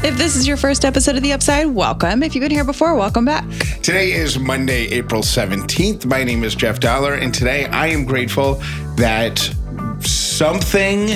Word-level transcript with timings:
If 0.00 0.16
this 0.16 0.36
is 0.36 0.46
your 0.46 0.56
first 0.56 0.84
episode 0.84 1.16
of 1.16 1.24
The 1.24 1.32
Upside, 1.32 1.66
welcome. 1.66 2.22
If 2.22 2.36
you've 2.36 2.42
been 2.42 2.52
here 2.52 2.62
before, 2.62 2.94
welcome 2.94 3.24
back. 3.24 3.44
Today 3.82 4.12
is 4.12 4.38
Monday, 4.38 4.86
April 4.90 5.22
17th. 5.22 6.06
My 6.06 6.22
name 6.22 6.44
is 6.44 6.54
Jeff 6.54 6.78
Dollar, 6.78 7.14
and 7.14 7.34
today 7.34 7.66
I 7.66 7.88
am 7.88 8.04
grateful 8.04 8.62
that 8.94 9.38
something 9.98 11.08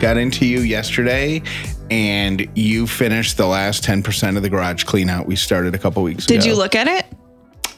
got 0.00 0.18
into 0.18 0.44
you 0.44 0.60
yesterday 0.60 1.42
and 1.90 2.46
you 2.54 2.86
finished 2.86 3.38
the 3.38 3.46
last 3.46 3.82
10% 3.84 4.36
of 4.36 4.42
the 4.42 4.50
garage 4.50 4.84
clean 4.84 5.08
out 5.08 5.26
we 5.26 5.34
started 5.34 5.74
a 5.74 5.78
couple 5.78 6.02
weeks 6.02 6.26
Did 6.26 6.34
ago. 6.34 6.42
Did 6.42 6.48
you 6.50 6.56
look 6.56 6.74
at 6.74 6.88
it? 6.88 7.06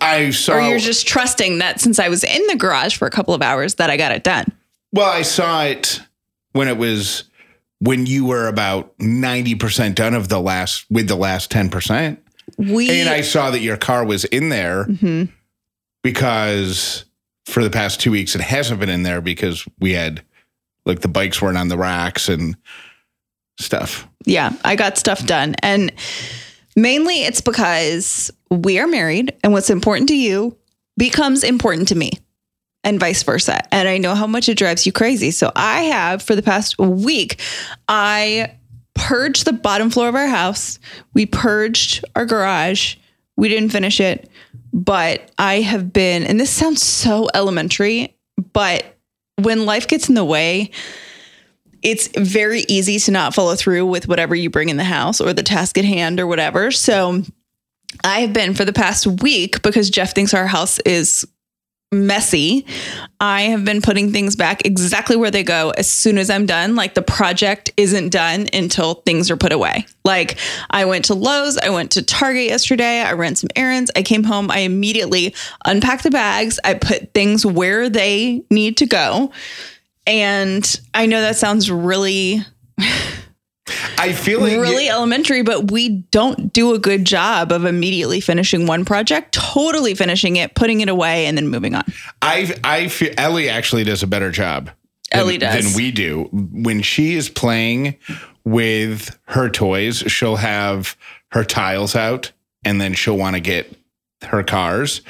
I 0.01 0.31
saw 0.31 0.55
Or 0.55 0.61
you're 0.61 0.81
just 0.81 1.07
trusting 1.07 1.59
that 1.59 1.81
since 1.81 2.01
I 2.01 2.09
was 2.09 2.25
in 2.25 2.45
the 2.49 2.57
garage 2.57 2.97
for 2.97 3.07
a 3.07 3.11
couple 3.11 3.33
of 3.33 3.43
hours 3.43 3.77
that 3.77 3.91
I 3.91 3.97
got 3.97 4.11
it 4.11 4.25
done? 4.25 4.47
Well, 4.93 5.09
I 5.09 5.23
saw 5.23 5.63
it 5.63 6.01
when 6.51 6.67
it 6.67 6.79
was 6.79 7.23
when 7.81 8.07
you 8.07 8.25
were 8.25 8.49
about 8.49 8.97
90% 8.99 9.95
done 9.95 10.15
of 10.15 10.29
the 10.29 10.41
last 10.41 10.85
with 10.91 11.09
the 11.09 11.17
last 11.17 11.51
10%. 11.51 12.19
We 12.57 12.91
And 13.01 13.09
I 13.09 13.21
saw 13.21 13.51
that 13.51 13.61
your 13.61 13.77
car 13.77 14.05
was 14.05 14.25
in 14.25 14.49
there 14.49 14.85
Mhm. 14.87 15.29
because 16.03 17.05
for 17.47 17.63
the 17.63 17.71
past 17.71 18.01
two 18.01 18.11
weeks 18.11 18.35
it 18.35 18.41
hasn't 18.41 18.81
been 18.81 18.89
in 18.89 19.03
there 19.03 19.21
because 19.21 19.65
we 19.79 19.93
had 19.93 20.23
like 20.87 21.01
the 21.01 21.09
bikes 21.09 21.41
weren't 21.43 21.59
on 21.59 21.69
the 21.69 21.79
racks 21.79 22.29
and 22.29 22.57
stuff. 23.61 24.07
yeah, 24.25 24.53
I 24.65 24.77
got 24.77 24.97
stuff 24.99 25.25
done. 25.27 25.55
And 25.63 25.93
mainly 26.77 27.25
it's 27.25 27.41
because 27.41 28.31
we 28.51 28.79
are 28.79 28.87
married 28.87 29.35
and 29.43 29.53
what's 29.53 29.71
important 29.71 30.09
to 30.09 30.17
you 30.17 30.57
becomes 30.97 31.45
important 31.45 31.89
to 31.89 31.95
me 31.95 32.11
and 32.85 33.01
vice 33.01 33.23
versa. 33.23 33.61
And 33.73 33.89
I 33.89 33.99
know 33.99 34.15
how 34.15 34.27
much 34.27 34.49
it 34.49 34.57
drives 34.57 34.87
you 34.87 34.93
crazy. 34.93 35.31
So 35.31 35.51
I 35.55 35.83
have 35.83 36.23
for 36.23 36.35
the 36.35 36.43
past 36.43 36.79
week, 36.79 37.41
I 37.89 38.57
purged 38.95 39.45
the 39.45 39.53
bottom 39.53 39.91
floor 39.91 40.09
of 40.09 40.15
our 40.15 40.27
house. 40.27 40.79
We 41.15 41.27
purged 41.27 42.05
our 42.15 42.27
garage. 42.27 42.97
We 43.37 43.49
didn't 43.49 43.71
finish 43.71 44.01
it, 44.01 44.29
but 44.73 45.31
I 45.39 45.61
have 45.61 45.93
been, 45.93 46.25
and 46.25 46.41
this 46.41 46.51
sounds 46.51 46.83
so 46.83 47.29
elementary, 47.35 48.17
but 48.53 48.85
when 49.37 49.65
life 49.65 49.87
gets 49.87 50.09
in 50.09 50.17
the 50.17 50.25
way, 50.25 50.73
it's 51.83 52.09
very 52.17 52.65
easy 52.69 52.99
to 52.99 53.13
not 53.13 53.35
follow 53.35 53.55
through 53.55 53.87
with 53.87 54.09
whatever 54.09 54.35
you 54.35 54.51
bring 54.51 54.69
in 54.69 54.77
the 54.77 54.85
house 54.85 55.21
or 55.21 55.33
the 55.33 55.45
task 55.45 55.79
at 55.79 55.85
hand 55.85 56.19
or 56.19 56.27
whatever. 56.27 56.73
So 56.73 57.23
I 58.03 58.21
have 58.21 58.33
been 58.33 58.55
for 58.55 58.65
the 58.65 58.73
past 58.73 59.07
week 59.07 59.63
because 59.63 59.89
Jeff 59.91 60.15
thinks 60.15 60.35
our 60.35 60.49
house 60.49 60.81
is 60.81 61.25
messy. 61.91 62.67
I 63.19 63.43
have 63.43 63.65
been 63.65 63.81
putting 63.81 64.13
things 64.13 64.37
back 64.37 64.67
exactly 64.67 65.17
where 65.17 65.31
they 65.31 65.43
go 65.43 65.71
as 65.71 65.91
soon 65.91 66.19
as 66.19 66.29
I'm 66.29 66.45
done. 66.45 66.77
Like 66.77 66.95
the 66.95 67.03
project 67.03 67.71
isn't 67.77 68.11
done 68.11 68.47
until 68.53 68.95
things 68.95 69.31
are 69.31 69.37
put 69.37 69.53
away. 69.53 69.87
Like 70.05 70.39
I 70.71 70.85
went 70.85 71.07
to 71.07 71.15
Lowe's, 71.15 71.57
I 71.57 71.71
went 71.71 71.93
to 71.93 72.03
Target 72.03 72.45
yesterday, 72.45 73.01
I 73.01 73.13
ran 73.13 73.37
some 73.37 73.49
errands, 73.57 73.91
I 73.97 74.03
came 74.03 74.25
home, 74.25 74.51
I 74.51 74.59
immediately 74.61 75.35
unpacked 75.65 76.03
the 76.03 76.11
bags, 76.11 76.61
I 76.63 76.75
put 76.75 77.15
things 77.15 77.47
where 77.47 77.89
they 77.89 78.43
need 78.51 78.77
to 78.79 78.87
go. 78.87 79.33
And 80.07 80.81
I 80.95 81.07
know 81.07 81.21
that 81.21 81.37
sounds 81.37 81.71
really, 81.71 82.41
I 83.99 84.13
feel 84.13 84.41
like 84.41 84.53
really 84.53 84.89
elementary, 84.89 85.43
but 85.43 85.71
we 85.71 85.89
don't 86.11 86.53
do 86.53 86.75
a 86.75 86.79
good 86.79 87.05
job 87.05 87.53
of 87.53 87.65
immediately 87.65 88.21
finishing 88.21 88.67
one 88.67 88.85
project, 88.85 89.33
totally 89.33 89.95
finishing 89.95 90.37
it, 90.37 90.55
putting 90.55 90.81
it 90.81 90.89
away, 90.89 91.27
and 91.27 91.37
then 91.37 91.49
moving 91.49 91.75
on. 91.75 91.85
I 92.23 92.55
I 92.65 92.89
feel 92.89 93.13
Ellie 93.19 93.49
actually 93.49 93.85
does 93.85 94.03
a 94.03 94.07
better 94.07 94.31
job. 94.31 94.67
than- 95.11 95.21
Ellie 95.21 95.39
does. 95.39 95.65
than 95.65 95.75
we 95.77 95.91
do. 95.91 96.29
When 96.33 96.83
she 96.83 97.15
is 97.15 97.29
playing 97.29 97.97
with 98.45 99.19
her 99.29 99.49
toys, 99.49 99.99
she'll 100.07 100.37
have 100.37 100.97
her 101.33 101.45
tiles 101.45 101.95
out, 101.97 102.33
and 102.65 102.81
then 102.81 102.95
she'll 102.95 103.17
want 103.17 103.37
to 103.37 103.41
get 103.41 103.73
her 104.25 104.43
cars. 104.43 105.01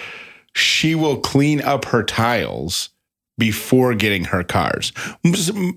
She 0.54 0.94
will 0.94 1.18
clean 1.18 1.60
up 1.60 1.84
her 1.86 2.02
tiles 2.02 2.90
before 3.38 3.94
getting 3.94 4.24
her 4.24 4.42
cars 4.44 4.92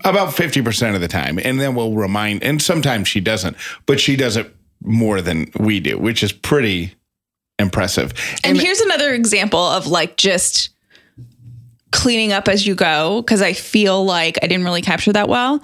about 0.03 0.29
50% 0.29 0.95
of 0.95 1.01
the 1.01 1.07
time 1.07 1.39
and 1.43 1.59
then 1.61 1.75
we'll 1.75 1.93
remind 1.93 2.43
and 2.43 2.61
sometimes 2.61 3.07
she 3.07 3.19
doesn't 3.21 3.55
but 3.85 3.99
she 3.99 4.15
does 4.15 4.35
it 4.35 4.53
more 4.83 5.21
than 5.21 5.51
we 5.59 5.79
do 5.79 5.97
which 5.97 6.23
is 6.23 6.31
pretty 6.33 6.93
impressive 7.59 8.13
And, 8.43 8.59
here's 8.59 8.79
another 8.81 9.13
example 9.13 9.59
of 9.59 9.85
like 9.87 10.17
just 10.17 10.69
cleaning 11.91 12.31
up 12.31 12.47
as 12.47 12.65
you 12.65 12.73
go 12.73 13.21
because 13.21 13.41
I 13.41 13.53
feel 13.53 14.03
like 14.05 14.39
I 14.41 14.47
didn't 14.47 14.63
really 14.63 14.81
capture 14.81 15.11
that 15.13 15.27
well. 15.27 15.59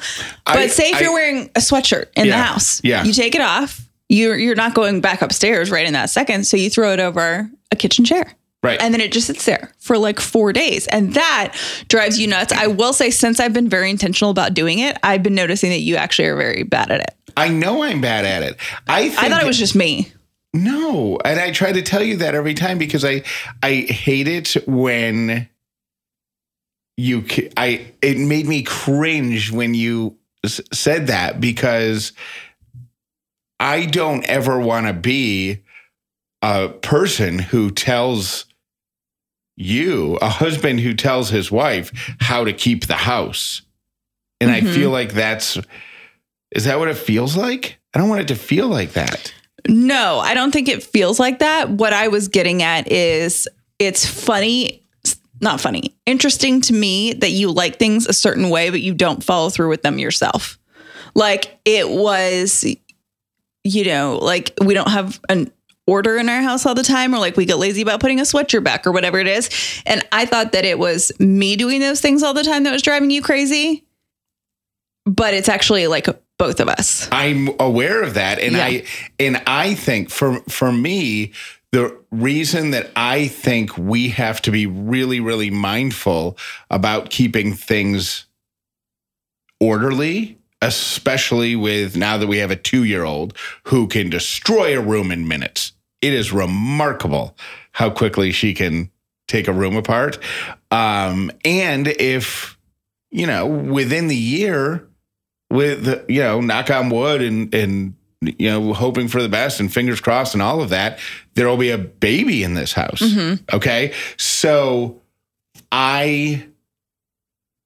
But 0.45 0.57
I- 0.57 0.67
say 0.67 0.89
if 0.89 0.97
I- 0.97 0.99
you're 0.99 1.13
wearing 1.13 1.49
a 1.55 1.59
sweatshirt 1.59 2.07
in 2.15 2.27
the 2.27 2.37
house, 2.37 2.81
yeah. 2.83 3.03
you 3.05 3.13
take 3.13 3.33
it 3.33 3.41
off. 3.41 3.81
You're 4.09 4.37
you're 4.37 4.55
not 4.55 4.73
going 4.73 5.01
back 5.01 5.21
upstairs 5.21 5.71
right 5.71 5.85
in 5.87 5.93
that 5.93 6.09
second, 6.09 6.45
so 6.45 6.55
you 6.57 6.69
throw 6.69 6.91
it 6.93 6.99
over 6.99 7.49
a 7.71 7.75
kitchen 7.75 8.05
chair. 8.05 8.33
Right 8.63 8.81
And 8.81 8.93
then 8.93 9.01
it 9.01 9.11
just 9.11 9.27
sits 9.27 9.45
there 9.45 9.71
for 9.79 9.97
like 9.97 10.19
four 10.19 10.51
days. 10.53 10.87
And 10.87 11.13
that 11.13 11.55
drives 11.89 12.19
you 12.19 12.27
nuts. 12.27 12.51
I 12.53 12.67
will 12.67 12.93
say, 12.93 13.11
since 13.11 13.39
I've 13.39 13.53
been 13.53 13.69
very 13.69 13.89
intentional 13.89 14.31
about 14.31 14.53
doing 14.53 14.79
it, 14.79 14.97
I've 15.03 15.23
been 15.23 15.35
noticing 15.35 15.69
that 15.69 15.79
you 15.81 15.95
actually 15.95 16.27
are 16.27 16.35
very 16.35 16.63
bad 16.63 16.89
at 16.91 17.01
it. 17.01 17.13
i 17.37 17.49
know 17.49 17.83
i'm 17.83 18.01
bad 18.01 18.25
at 18.25 18.41
it 18.43 18.57
i 18.87 19.09
think 19.09 19.21
I 19.23 19.29
thought 19.29 19.43
it 19.43 19.47
was 19.47 19.59
just 19.59 19.75
me. 19.75 20.11
No, 20.53 21.19
and 21.23 21.39
I 21.39 21.51
try 21.51 21.71
to 21.71 21.81
tell 21.83 22.01
you 22.01 22.17
that 22.17 22.33
every 22.33 22.55
time 22.55 22.77
because 22.79 23.05
I 23.05 23.21
I 23.61 23.85
hate 23.89 24.27
it 24.27 24.55
when 24.65 25.47
you 26.95 27.23
I 27.55 27.91
it 28.01 28.17
made 28.17 28.47
me 28.47 28.63
cringe 28.63 29.51
when 29.51 29.75
you 29.75 30.15
s- 30.43 30.61
said 30.73 31.07
that 31.07 31.39
because 31.39 32.13
I 33.59 33.85
don't 33.85 34.23
ever 34.25 34.59
want 34.59 34.87
to 34.87 34.93
be 34.93 35.59
a 36.41 36.69
person 36.69 37.39
who 37.39 37.71
tells 37.71 38.45
you, 39.55 40.17
a 40.21 40.29
husband 40.29 40.79
who 40.81 40.93
tells 40.93 41.29
his 41.29 41.51
wife 41.51 41.91
how 42.19 42.43
to 42.43 42.53
keep 42.53 42.85
the 42.85 42.93
house. 42.95 43.63
And 44.39 44.51
I 44.51 44.61
Mhm. 44.61 44.73
feel 44.73 44.89
like 44.91 45.13
that's 45.13 45.57
is 46.55 46.63
that 46.63 46.79
what 46.79 46.87
it 46.87 46.95
feels 46.97 47.35
like? 47.35 47.77
I 47.93 47.99
don't 47.99 48.07
want 48.07 48.21
it 48.21 48.27
to 48.29 48.35
feel 48.35 48.67
like 48.69 48.93
that. 48.93 49.33
No, 49.67 50.19
I 50.19 50.33
don't 50.33 50.51
think 50.51 50.69
it 50.69 50.81
feels 50.81 51.19
like 51.19 51.39
that. 51.39 51.69
What 51.69 51.91
I 51.91 52.07
was 52.07 52.29
getting 52.29 52.63
at 52.63 52.89
is 52.89 53.49
it's 53.79 54.05
funny, 54.05 54.81
not 55.41 55.59
funny, 55.59 55.93
interesting 56.05 56.61
to 56.61 56.73
me 56.73 57.11
that 57.13 57.31
you 57.31 57.51
like 57.51 57.79
things 57.79 58.07
a 58.07 58.13
certain 58.13 58.49
way, 58.49 58.69
but 58.69 58.79
you 58.79 58.93
don't 58.93 59.21
follow 59.23 59.49
through 59.49 59.67
with 59.67 59.81
them 59.81 59.99
yourself. 59.99 60.57
Like 61.15 61.59
it 61.65 61.89
was, 61.89 62.63
you 63.65 63.83
know, 63.85 64.19
like 64.21 64.53
we 64.63 64.73
don't 64.73 64.89
have 64.89 65.19
an 65.27 65.51
order 65.87 66.17
in 66.17 66.29
our 66.29 66.41
house 66.41 66.65
all 66.65 66.75
the 66.75 66.83
time, 66.83 67.15
or 67.15 67.17
like 67.17 67.37
we 67.37 67.45
get 67.45 67.57
lazy 67.57 67.81
about 67.81 67.99
putting 67.99 68.19
a 68.19 68.23
sweatshirt 68.23 68.63
back 68.63 68.85
or 68.85 68.91
whatever 68.91 69.19
it 69.19 69.27
is. 69.27 69.49
And 69.85 70.05
I 70.11 70.25
thought 70.25 70.51
that 70.51 70.65
it 70.65 70.77
was 70.77 71.11
me 71.19 71.55
doing 71.55 71.79
those 71.79 72.01
things 72.01 72.21
all 72.21 72.33
the 72.33 72.43
time 72.43 72.63
that 72.63 72.71
was 72.71 72.81
driving 72.81 73.09
you 73.09 73.21
crazy. 73.21 73.85
But 75.05 75.33
it's 75.33 75.49
actually 75.49 75.87
like 75.87 76.07
both 76.37 76.59
of 76.59 76.67
us. 76.67 77.07
I'm 77.11 77.49
aware 77.59 78.03
of 78.03 78.13
that 78.15 78.39
and 78.39 78.53
Yeah. 78.53 78.65
I 78.65 78.83
and 79.19 79.41
I 79.47 79.73
think 79.73 80.09
for 80.09 80.41
for 80.49 80.71
me 80.71 81.31
the 81.71 81.97
reason 82.11 82.71
that 82.71 82.91
I 82.95 83.27
think 83.27 83.77
we 83.77 84.09
have 84.09 84.41
to 84.43 84.51
be 84.51 84.65
really 84.65 85.19
really 85.19 85.49
mindful 85.49 86.37
about 86.69 87.09
keeping 87.09 87.53
things 87.53 88.25
orderly 89.59 90.37
especially 90.61 91.55
with 91.55 91.95
now 91.95 92.17
that 92.17 92.27
we 92.27 92.37
have 92.39 92.51
a 92.51 92.55
2-year-old 92.55 93.37
who 93.65 93.87
can 93.87 94.09
destroy 94.09 94.77
a 94.77 94.81
room 94.81 95.11
in 95.11 95.27
minutes. 95.27 95.73
It 96.01 96.13
is 96.13 96.31
remarkable 96.31 97.35
how 97.71 97.89
quickly 97.89 98.31
she 98.31 98.53
can 98.53 98.91
take 99.27 99.47
a 99.47 99.53
room 99.53 99.75
apart. 99.75 100.19
Um 100.71 101.31
and 101.43 101.87
if 101.87 102.57
you 103.11 103.25
know 103.27 103.45
within 103.45 104.07
the 104.07 104.15
year 104.15 104.87
with 105.49 106.05
you 106.09 106.21
know 106.21 106.41
knock 106.41 106.69
on 106.69 106.89
wood 106.89 107.21
and 107.21 107.53
and 107.53 107.95
you 108.21 108.49
know 108.49 108.73
hoping 108.73 109.07
for 109.07 109.21
the 109.21 109.29
best 109.29 109.59
and 109.59 109.71
fingers 109.71 110.01
crossed 110.01 110.33
and 110.33 110.41
all 110.41 110.61
of 110.61 110.69
that 110.69 110.99
there 111.35 111.47
will 111.47 111.57
be 111.57 111.69
a 111.69 111.77
baby 111.77 112.43
in 112.43 112.53
this 112.55 112.73
house. 112.73 113.01
Okay? 113.53 113.93
So 114.17 115.01
i 115.71 116.45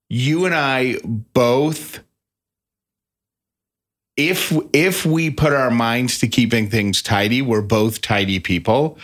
you 0.10 0.46
and 0.46 0.54
i 0.56 0.98
both 1.06 2.00
if 4.30 4.54
if 4.74 5.06
we 5.06 5.30
put 5.30 5.54
our 5.54 5.72
minds 5.72 6.20
to 6.20 6.28
keeping 6.28 6.70
things 6.70 7.02
tidy 7.02 7.42
we're 7.42 7.62
both 7.62 8.02
tidy 8.02 8.40
people 8.40 8.98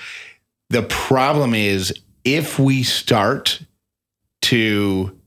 the 0.70 0.84
problem 0.84 1.54
is 1.54 1.94
if 2.24 2.60
we 2.60 2.84
start 2.84 3.62
to 4.42 5.18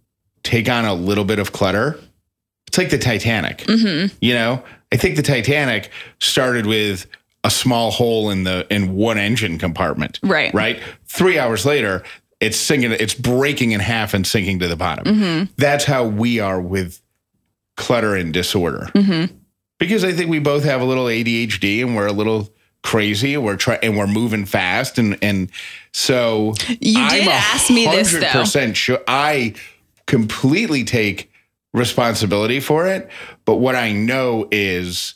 take 0.42 0.69
on 0.69 0.84
a 0.84 0.94
little 0.94 1.25
bit 1.25 1.38
of 1.38 1.52
clutter 1.52 1.98
it's 2.70 2.78
like 2.78 2.90
the 2.90 2.98
Titanic. 2.98 3.58
Mm-hmm. 3.64 4.14
You 4.20 4.34
know, 4.34 4.62
I 4.92 4.96
think 4.96 5.16
the 5.16 5.22
Titanic 5.22 5.90
started 6.20 6.66
with 6.66 7.04
a 7.42 7.50
small 7.50 7.90
hole 7.90 8.31
in 8.31 8.44
the 8.44 8.64
in 8.70 8.94
one 8.94 9.19
engine 9.19 9.58
compartment. 9.58 10.20
Right. 10.22 10.54
Right. 10.54 10.81
Three 11.06 11.37
hours 11.37 11.66
later, 11.66 12.04
it's 12.38 12.56
sinking. 12.56 12.92
It's 12.92 13.14
breaking 13.14 13.72
in 13.72 13.81
half 13.81 14.14
and 14.14 14.25
sinking 14.25 14.60
to 14.60 14.69
the 14.69 14.76
bottom. 14.76 15.04
Mm-hmm. 15.04 15.52
That's 15.56 15.84
how 15.84 16.04
we 16.04 16.38
are 16.38 16.60
with 16.60 17.02
clutter 17.76 18.14
and 18.14 18.32
disorder. 18.32 18.88
Mm-hmm. 18.94 19.34
Because 19.81 20.05
I 20.05 20.12
think 20.12 20.31
we 20.31 20.38
both 20.38 20.62
have 20.62 20.81
a 20.81 20.85
little 20.85 21.06
ADHD 21.06 21.82
and 21.85 21.97
we're 21.97 22.06
a 22.06 22.12
little 22.12 22.49
crazy 22.82 23.35
and 23.35 23.44
we're 23.44 23.56
trying 23.56 23.81
and 23.82 23.97
we're 23.97 24.06
moving 24.06 24.47
fast 24.47 24.99
and 24.99 25.19
and 25.21 25.50
so 25.93 26.55
You 26.81 27.09
did 27.09 27.27
ask 27.29 27.69
me 27.71 27.87
this, 27.87 28.12
though. 28.12 28.73
sure 28.73 29.00
I 29.09 29.55
completely 30.06 30.85
take 30.85 31.31
responsibility 31.73 32.61
for 32.61 32.87
it. 32.87 33.09
But 33.44 33.56
what 33.56 33.75
I 33.75 33.93
know 33.93 34.49
is 34.50 35.15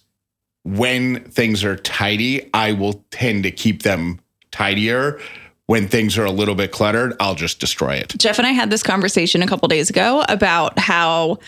when 0.64 1.24
things 1.24 1.64
are 1.64 1.76
tidy, 1.76 2.50
I 2.54 2.72
will 2.72 3.04
tend 3.10 3.44
to 3.44 3.50
keep 3.50 3.82
them 3.82 4.20
tidier. 4.50 5.20
When 5.66 5.88
things 5.88 6.18
are 6.18 6.24
a 6.24 6.30
little 6.30 6.54
bit 6.54 6.72
cluttered, 6.72 7.14
I'll 7.20 7.34
just 7.34 7.58
destroy 7.58 7.94
it. 7.94 8.14
Jeff 8.18 8.38
and 8.38 8.46
I 8.46 8.50
had 8.50 8.68
this 8.70 8.82
conversation 8.82 9.42
a 9.42 9.46
couple 9.46 9.66
days 9.68 9.88
ago 9.88 10.22
about 10.28 10.78
how 10.78 11.38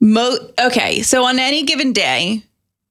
mo 0.00 0.36
okay, 0.58 1.02
so 1.02 1.24
on 1.24 1.38
any 1.38 1.64
given 1.64 1.92
day, 1.92 2.42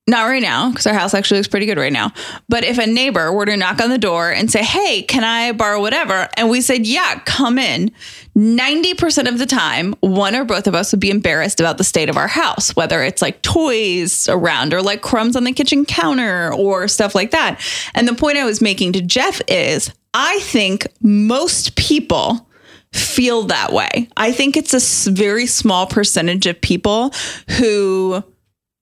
not 0.07 0.27
right 0.27 0.41
now 0.41 0.69
because 0.69 0.87
our 0.87 0.93
house 0.93 1.13
actually 1.13 1.39
looks 1.39 1.49
pretty 1.49 1.65
good 1.65 1.77
right 1.77 1.91
now. 1.91 2.13
But 2.47 2.63
if 2.63 2.77
a 2.77 2.87
neighbor 2.87 3.31
were 3.33 3.45
to 3.45 3.57
knock 3.57 3.81
on 3.81 3.89
the 3.89 3.97
door 3.97 4.31
and 4.31 4.49
say, 4.49 4.63
"Hey, 4.63 5.01
can 5.01 5.23
I 5.23 5.51
borrow 5.51 5.81
whatever?" 5.81 6.29
and 6.35 6.49
we 6.49 6.61
said, 6.61 6.87
"Yeah, 6.87 7.19
come 7.25 7.59
in." 7.59 7.91
90% 8.35 9.27
of 9.27 9.39
the 9.39 9.45
time, 9.45 9.95
one 9.99 10.35
or 10.35 10.45
both 10.45 10.67
of 10.67 10.75
us 10.75 10.91
would 10.91 10.99
be 10.99 11.09
embarrassed 11.09 11.59
about 11.59 11.77
the 11.77 11.83
state 11.83 12.07
of 12.07 12.17
our 12.17 12.27
house, 12.27 12.75
whether 12.75 13.03
it's 13.03 13.21
like 13.21 13.41
toys 13.41 14.29
around 14.29 14.73
or 14.73 14.81
like 14.81 15.01
crumbs 15.01 15.35
on 15.35 15.43
the 15.43 15.51
kitchen 15.51 15.85
counter 15.85 16.53
or 16.53 16.87
stuff 16.87 17.15
like 17.15 17.31
that. 17.31 17.59
And 17.95 18.07
the 18.07 18.13
point 18.13 18.37
I 18.37 18.45
was 18.45 18.61
making 18.61 18.93
to 18.93 19.01
Jeff 19.01 19.41
is 19.47 19.91
I 20.13 20.39
think 20.39 20.87
most 21.01 21.75
people 21.75 22.47
feel 22.93 23.43
that 23.43 23.73
way. 23.73 24.07
I 24.15 24.31
think 24.31 24.55
it's 24.55 24.73
a 24.73 25.11
very 25.11 25.45
small 25.45 25.85
percentage 25.85 26.45
of 26.45 26.59
people 26.61 27.11
who 27.57 28.23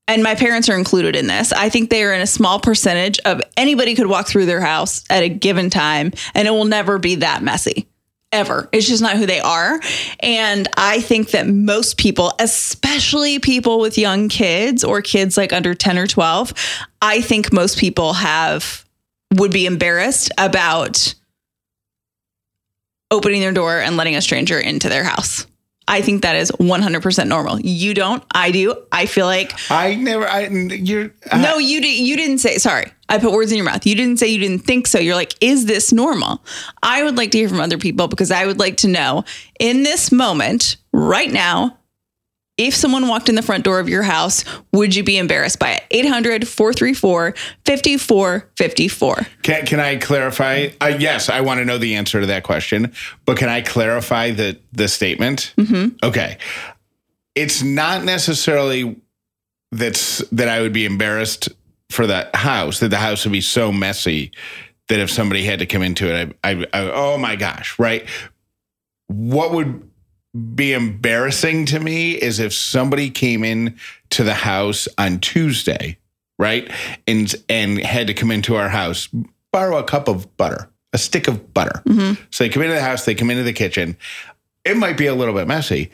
and 0.08 0.24
my 0.24 0.36
parents 0.36 0.70
are 0.70 0.78
included 0.78 1.16
in 1.16 1.28
this. 1.28 1.52
I 1.52 1.70
think 1.70 1.90
they 1.90 2.04
are 2.04 2.14
in 2.14 2.22
a 2.22 2.28
small 2.28 2.60
percentage 2.60 3.20
of 3.20 3.42
anybody 3.58 3.96
could 3.96 4.08
walk 4.08 4.28
through 4.28 4.46
their 4.46 4.62
house 4.62 5.04
at 5.10 5.24
a 5.24 5.30
given 5.30 5.70
time 5.70 6.12
and 6.34 6.48
it 6.48 6.52
will 6.52 6.66
never 6.66 7.00
be 7.00 7.16
that 7.16 7.44
messy. 7.44 7.88
Ever. 8.32 8.68
It's 8.74 8.88
just 8.88 9.02
not 9.02 9.16
who 9.16 9.26
they 9.26 9.40
are. 9.40 9.80
And 10.20 10.68
I 10.76 11.00
think 11.00 11.32
that 11.32 11.48
most 11.48 11.98
people, 11.98 12.34
especially 12.40 13.40
people 13.40 13.80
with 13.80 13.98
young 13.98 14.28
kids 14.28 14.84
or 14.84 15.02
kids 15.02 15.38
like 15.38 15.54
under 15.54 15.74
10 15.74 15.98
or 15.98 16.06
12, 16.06 16.54
I 17.02 17.22
think 17.22 17.54
most 17.54 17.78
people 17.78 18.14
have 18.14 18.84
would 19.36 19.52
be 19.52 19.66
embarrassed 19.66 20.32
about 20.38 21.16
opening 23.10 23.40
their 23.40 23.54
door 23.54 23.80
and 23.80 23.96
letting 23.96 24.16
a 24.16 24.22
stranger 24.22 24.60
into 24.60 24.90
their 24.90 25.04
house. 25.04 25.48
I 25.88 26.02
think 26.02 26.24
that 26.24 26.36
is 26.36 26.52
100% 26.52 27.28
normal. 27.28 27.60
You 27.60 27.94
don't, 27.94 28.24
I 28.34 28.52
do. 28.52 28.76
I 28.92 29.06
feel 29.06 29.26
like 29.28 29.54
I 29.70 29.96
never. 29.96 30.28
I 30.28 30.48
you're. 30.48 31.12
I- 31.32 31.42
no, 31.42 31.58
you 31.58 31.82
did. 31.82 32.00
You 32.00 32.18
didn't 32.18 32.40
say. 32.40 32.58
Sorry, 32.58 32.92
I 33.08 33.20
put 33.20 33.32
words 33.32 33.52
in 33.52 33.58
your 33.58 33.66
mouth. 33.66 33.86
You 33.86 33.96
didn't 33.96 34.18
say 34.18 34.28
you 34.28 34.40
didn't 34.40 34.66
think 34.66 34.88
so. 34.88 34.98
You're 35.00 35.16
like, 35.16 35.36
is 35.42 35.66
this 35.66 35.94
normal? 35.94 36.42
I 36.82 37.04
would 37.04 37.18
like 37.18 37.32
to 37.32 37.38
hear 37.38 37.50
from 37.50 37.60
other 37.60 37.78
people 37.78 38.08
because 38.08 38.32
I 38.32 38.46
would 38.46 38.60
like 38.60 38.78
to 38.78 38.88
know 38.88 39.24
in 39.60 39.84
this 39.84 40.12
moment, 40.12 40.78
right 40.92 41.32
now, 41.32 41.78
if 42.58 42.74
someone 42.74 43.08
walked 43.08 43.28
in 43.28 43.36
the 43.36 43.42
front 43.42 43.64
door 43.64 43.80
of 43.80 43.90
your 43.90 44.04
house, 44.04 44.46
would 44.72 44.96
you 44.96 45.04
be 45.04 45.18
embarrassed 45.18 45.60
by 45.60 45.74
it? 45.74 45.84
800 45.92 46.48
434 46.48 47.34
5454. 47.66 49.28
Can, 49.42 49.66
can 49.66 49.80
I 49.80 49.98
clarify? 49.98 50.70
Uh, 50.80 50.96
yes, 50.98 51.30
I 51.30 51.42
want 51.42 51.60
to 51.60 51.66
know 51.66 51.78
the 51.78 51.96
answer 51.96 52.22
to 52.22 52.28
that 52.28 52.44
question, 52.44 52.94
but 53.26 53.38
can 53.38 53.50
I 53.50 53.62
clarify 53.62 54.32
the 54.32 54.60
the 54.72 54.88
statement? 54.88 55.54
Mm-hmm. 55.58 55.98
Okay, 56.04 56.38
it's 57.36 57.62
not 57.62 58.04
necessarily 58.04 58.96
that's 59.72 60.20
that 60.30 60.48
I 60.48 60.62
would 60.62 60.74
be 60.74 60.86
embarrassed 60.86 61.50
for 61.90 62.08
that 62.08 62.36
house 62.36 62.80
that 62.80 62.90
the 62.90 62.98
house 62.98 63.26
would 63.26 63.32
be 63.32 63.42
so 63.42 63.72
messy 63.72 64.32
that 64.88 65.00
if 65.00 65.10
somebody 65.10 65.44
had 65.44 65.60
to 65.60 65.66
come 65.66 65.82
into 65.82 66.14
it, 66.14 66.38
I, 66.44 66.52
I, 66.52 66.66
I 66.74 66.92
oh 66.92 67.18
my 67.18 67.36
gosh, 67.36 67.78
right? 67.78 68.08
What 69.08 69.52
would 69.52 69.90
be 70.36 70.74
embarrassing 70.74 71.66
to 71.68 71.80
me 71.80 72.12
is 72.12 72.40
if 72.40 72.54
somebody 72.54 73.10
came 73.10 73.44
in 73.44 73.78
to 74.10 74.24
the 74.24 74.34
house 74.34 74.88
on 74.98 75.20
Tuesday, 75.20 75.98
right? 76.38 76.70
And 77.08 77.34
and 77.48 77.80
had 77.80 78.08
to 78.08 78.14
come 78.14 78.32
into 78.32 78.56
our 78.56 78.70
house, 78.70 79.08
borrow 79.52 79.78
a 79.78 79.84
cup 79.84 80.08
of 80.08 80.36
butter, 80.36 80.70
a 80.92 80.98
stick 80.98 81.28
of 81.28 81.54
butter. 81.54 81.82
Mm-hmm. 81.86 82.22
So 82.32 82.44
they 82.44 82.50
come 82.50 82.64
into 82.64 82.76
the 82.76 82.82
house, 82.82 83.06
they 83.06 83.16
come 83.16 83.30
into 83.30 83.44
the 83.44 83.54
kitchen. 83.54 83.98
It 84.66 84.78
might 84.78 84.98
be 84.98 85.06
a 85.06 85.16
little 85.16 85.34
bit 85.34 85.48
messy. 85.48 85.92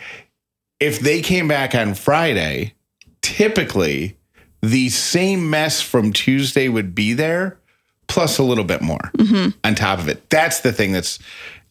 If 0.79 0.99
they 0.99 1.21
came 1.21 1.47
back 1.47 1.75
on 1.75 1.93
Friday, 1.93 2.73
typically 3.21 4.17
the 4.61 4.89
same 4.89 5.49
mess 5.49 5.81
from 5.81 6.13
Tuesday 6.13 6.69
would 6.69 6.95
be 6.95 7.13
there, 7.13 7.59
plus 8.07 8.37
a 8.39 8.43
little 8.43 8.63
bit 8.63 8.81
more 8.81 9.11
mm-hmm. 9.17 9.49
on 9.63 9.75
top 9.75 9.99
of 9.99 10.07
it. 10.07 10.29
That's 10.29 10.61
the 10.61 10.71
thing 10.71 10.93
that's 10.93 11.19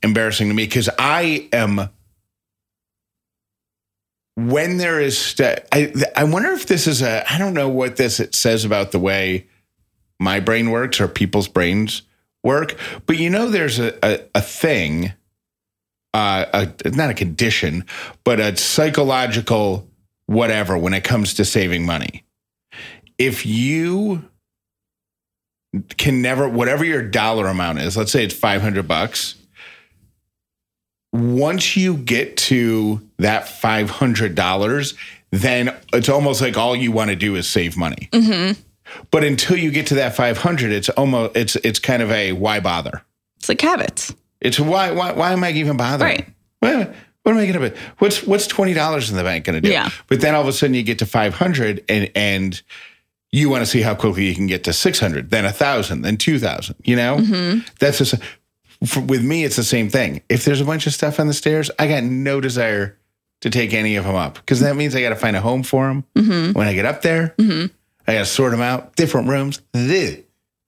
embarrassing 0.03 0.49
to 0.49 0.55
me 0.55 0.65
because 0.65 0.89
I 0.99 1.49
am 1.53 1.89
when 4.49 4.77
there 4.77 5.01
is 5.01 5.19
st- 5.19 5.61
I 5.73 5.93
I 6.17 6.25
wonder 6.25 6.51
if 6.53 6.67
this 6.67 6.87
is 6.87 7.03
a 7.03 7.31
I 7.33 7.39
don't 7.39 7.55
know 7.55 7.69
what 7.69 7.97
this 7.97 8.21
it 8.21 8.35
says 8.35 8.65
about 8.65 8.93
the 8.93 8.99
way 8.99 9.47
my 10.19 10.41
brain 10.41 10.71
works 10.71 11.01
or 11.01 11.09
people's 11.09 11.49
brains 11.49 12.03
work, 12.43 12.77
but 13.07 13.19
you 13.19 13.31
know 13.31 13.49
there's 13.49 13.79
a 13.79 13.95
a, 14.05 14.21
a 14.35 14.41
thing 14.41 15.13
uh 16.15 16.67
a, 16.85 16.91
not 16.91 17.11
a 17.11 17.15
condition, 17.15 17.85
but 18.25 18.41
a 18.41 18.57
psychological 18.57 19.89
whatever 20.27 20.79
when 20.79 20.95
it 20.95 21.05
comes 21.05 21.35
to 21.35 21.45
saving 21.45 21.85
money. 21.85 22.25
If 23.19 23.45
you 23.45 24.29
can 25.99 26.23
never 26.23 26.49
whatever 26.49 26.85
your 26.85 27.03
dollar 27.03 27.47
amount 27.47 27.81
is, 27.81 27.97
let's 27.97 28.13
say 28.13 28.25
it's 28.25 28.35
500 28.35 28.87
bucks, 28.87 29.35
once 31.13 31.77
you 31.77 31.97
get 31.97 32.37
to 32.37 33.01
that 33.19 33.45
$500, 33.47 34.95
then 35.31 35.77
it's 35.93 36.09
almost 36.09 36.41
like 36.41 36.57
all 36.57 36.75
you 36.77 36.93
want 36.93 37.11
to 37.11 37.17
do 37.17 37.37
is 37.37 37.49
save 37.49 37.77
money. 37.77 38.09
But 39.13 39.23
until 39.25 39.57
you 39.57 39.71
get 39.71 39.87
to 39.89 39.95
that 39.97 40.17
500, 40.17 40.73
it's 40.73 40.89
almost 40.91 41.37
it's 41.37 41.55
it's 41.57 41.79
kind 41.79 42.03
of 42.03 42.11
a 42.11 42.33
why 42.33 42.59
bother? 42.59 43.03
It's 43.39 43.49
like 43.49 43.61
habits. 43.61 44.13
It's 44.41 44.59
why 44.59 44.91
why 44.91 45.13
why 45.13 45.33
am 45.33 45.45
I 45.45 45.53
even 45.53 45.77
bothering? 45.77 46.11
Right. 46.11 46.27
What, 46.59 46.95
what 47.23 47.33
am 47.33 47.39
I 47.39 47.47
going 47.47 47.61
to 47.61 47.71
do? 47.71 47.77
What's 47.99 48.25
what's 48.25 48.49
twenty 48.49 48.75
dollars 48.75 49.09
in 49.11 49.17
the 49.17 49.23
bank 49.23 49.45
going 49.45 49.55
to 49.55 49.61
do? 49.61 49.71
Yeah. 49.73 49.91
But 50.09 50.21
then 50.21 50.35
all 50.35 50.43
of 50.43 50.49
a 50.49 50.53
sudden 50.53 50.75
you 50.75 50.83
get 50.83 50.99
to 51.01 51.07
five 51.07 51.35
hundred 51.35 51.85
and 51.89 52.05
and 52.07 52.11
and 52.17 52.63
you 53.33 53.49
want 53.49 53.63
to 53.63 53.67
see 53.67 53.81
how 53.83 53.95
quickly 53.95 54.27
you 54.27 54.35
can 54.35 54.49
get 54.49 54.65
to 54.65 54.73
six 54.73 54.99
hundred, 54.99 55.31
then 55.31 55.45
a 55.45 55.53
thousand, 55.53 56.03
then 56.03 56.17
two 56.17 56.41
thousand. 56.41 56.75
You 56.83 56.97
know, 56.97 57.19
Mm-hmm. 57.19 57.61
that's 57.79 57.99
just 57.99 58.15
for, 58.87 59.01
with 59.01 59.23
me. 59.25 59.45
It's 59.45 59.57
the 59.57 59.65
same 59.65 59.89
thing. 59.91 60.23
If 60.29 60.45
there's 60.45 60.61
a 60.61 60.65
bunch 60.65 60.87
of 60.87 60.93
stuff 60.95 61.19
on 61.21 61.27
the 61.27 61.35
stairs, 61.35 61.71
I 61.79 61.87
got 61.89 62.03
no 62.05 62.41
desire 62.41 62.97
to 63.41 63.51
take 63.51 63.73
any 63.73 63.97
of 63.97 64.05
them 64.05 64.15
up 64.17 64.35
because 64.35 64.61
that 64.61 64.77
means 64.77 64.95
I 64.95 65.01
got 65.01 65.11
to 65.11 65.17
find 65.17 65.35
a 65.37 65.41
home 65.41 65.63
for 65.63 65.87
them 65.89 66.05
Mm-hmm. 66.15 66.53
when 66.59 66.69
I 66.69 66.75
get 66.75 66.85
up 66.85 67.03
there. 67.03 67.35
I 67.39 68.15
got 68.15 68.19
to 68.21 68.25
sort 68.27 68.51
them 68.51 68.61
out, 68.61 68.97
different 68.97 69.29
rooms. 69.29 69.61
Ugh. 69.75 70.19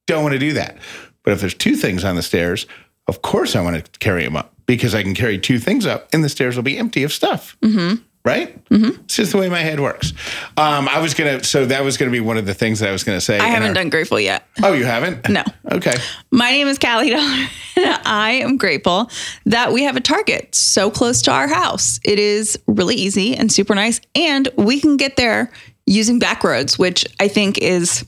Don't 0.07 0.23
want 0.23 0.33
to 0.33 0.39
do 0.39 0.55
that. 0.55 0.79
But 1.23 1.33
if 1.33 1.41
there's 1.41 1.55
two 1.55 1.77
things 1.77 2.05
on 2.05 2.17
the 2.17 2.23
stairs, 2.23 2.67
of 3.07 3.23
course 3.23 3.55
I 3.57 3.61
want 3.63 3.85
to 3.85 3.99
carry 3.99 4.25
them 4.25 4.37
up 4.37 4.55
because 4.67 4.95
I 4.95 5.03
can 5.03 5.15
carry 5.15 5.39
two 5.39 5.59
things 5.59 5.87
up 5.87 6.09
and 6.13 6.23
the 6.25 6.29
stairs 6.29 6.57
will 6.57 6.63
be 6.63 6.79
empty 6.79 7.03
of 7.03 7.13
stuff. 7.13 7.57
Mm-hmm. 7.63 8.03
Right? 8.25 8.65
Mm-hmm. 8.67 9.03
It's 9.03 9.17
just 9.17 9.33
the 9.33 9.39
way 9.39 9.49
my 9.49 9.59
head 9.59 9.81
works. 9.81 10.13
Um, 10.57 10.89
I 10.89 11.01
was 11.01 11.13
going 11.13 11.41
to, 11.41 11.45
so 11.45 11.67
that 11.67 11.83
was 11.83 11.97
going 11.97 12.09
to 12.09 12.13
be 12.13 12.21
one 12.21 12.37
of 12.39 12.47
the 12.47 12.55
things 12.55 12.79
that 12.79 12.89
I 12.89 12.93
was 12.93 13.03
going 13.03 13.17
to 13.17 13.21
say. 13.21 13.37
I 13.39 13.49
haven't 13.49 13.71
our- 13.71 13.75
done 13.75 13.91
grateful 13.91 14.21
yet. 14.21 14.47
Oh, 14.63 14.75
you 14.75 14.85
haven't? 14.85 15.29
No. 15.29 15.43
Okay. 15.73 15.95
My 16.31 16.51
name 16.53 16.69
is 16.69 16.79
Callie 16.79 17.11
Dollar, 17.11 17.23
and 17.25 17.49
I 18.05 18.41
am 18.45 18.59
grateful 18.59 19.11
that 19.47 19.73
we 19.73 19.83
have 19.83 19.97
a 19.97 20.01
Target 20.01 20.55
so 20.55 20.89
close 20.89 21.21
to 21.23 21.33
our 21.33 21.49
house. 21.49 21.99
It 22.05 22.21
is 22.21 22.57
really 22.69 22.95
easy 22.95 23.35
and 23.35 23.51
super 23.51 23.75
nice, 23.75 24.01
and 24.15 24.49
we 24.57 24.81
can 24.81 24.97
get 24.97 25.17
there 25.17 25.51
using 25.87 26.21
back 26.21 26.45
roads, 26.45 26.79
which 26.79 27.05
I 27.19 27.27
think 27.27 27.59
is 27.59 28.05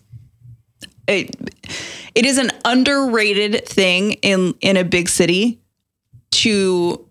it, 1.08 1.34
it 2.14 2.24
is 2.24 2.38
an 2.38 2.50
underrated 2.64 3.66
thing 3.66 4.12
in 4.22 4.54
in 4.60 4.76
a 4.76 4.84
big 4.84 5.08
city 5.08 5.60
to 6.30 7.04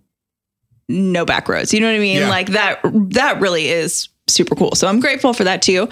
know 0.87 1.25
back 1.25 1.47
roads. 1.47 1.73
You 1.73 1.79
know 1.79 1.87
what 1.87 1.95
I 1.95 1.99
mean? 1.99 2.19
Yeah. 2.19 2.29
Like 2.29 2.49
that 2.49 2.79
that 2.83 3.39
really 3.39 3.67
is 3.67 4.09
super 4.27 4.55
cool. 4.55 4.75
So 4.75 4.87
I'm 4.87 4.99
grateful 4.99 5.33
for 5.33 5.43
that 5.43 5.61
too. 5.61 5.89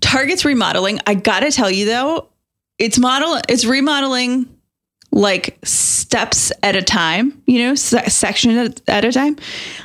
Target's 0.00 0.44
remodeling. 0.44 1.00
I 1.06 1.14
got 1.14 1.40
to 1.40 1.50
tell 1.50 1.70
you 1.70 1.86
though, 1.86 2.28
it's 2.78 2.98
model 2.98 3.40
it's 3.48 3.64
remodeling 3.64 4.48
like 5.12 5.56
steps 5.62 6.50
at 6.64 6.74
a 6.74 6.82
time, 6.82 7.40
you 7.46 7.60
know, 7.60 7.74
se- 7.76 8.08
section 8.08 8.56
at, 8.58 8.80
at 8.88 9.04
a 9.04 9.12
time. 9.12 9.36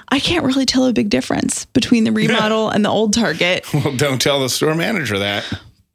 I 0.10 0.20
can't 0.20 0.44
really 0.44 0.66
tell 0.66 0.88
a 0.88 0.94
big 0.94 1.10
difference 1.10 1.66
between 1.66 2.04
the 2.04 2.12
remodel 2.14 2.70
and 2.70 2.84
the 2.84 2.90
old 2.90 3.14
Target. 3.14 3.72
Well, 3.74 3.96
don't 3.96 4.20
tell 4.20 4.40
the 4.40 4.50
store 4.50 4.74
manager 4.74 5.20
that. 5.20 5.46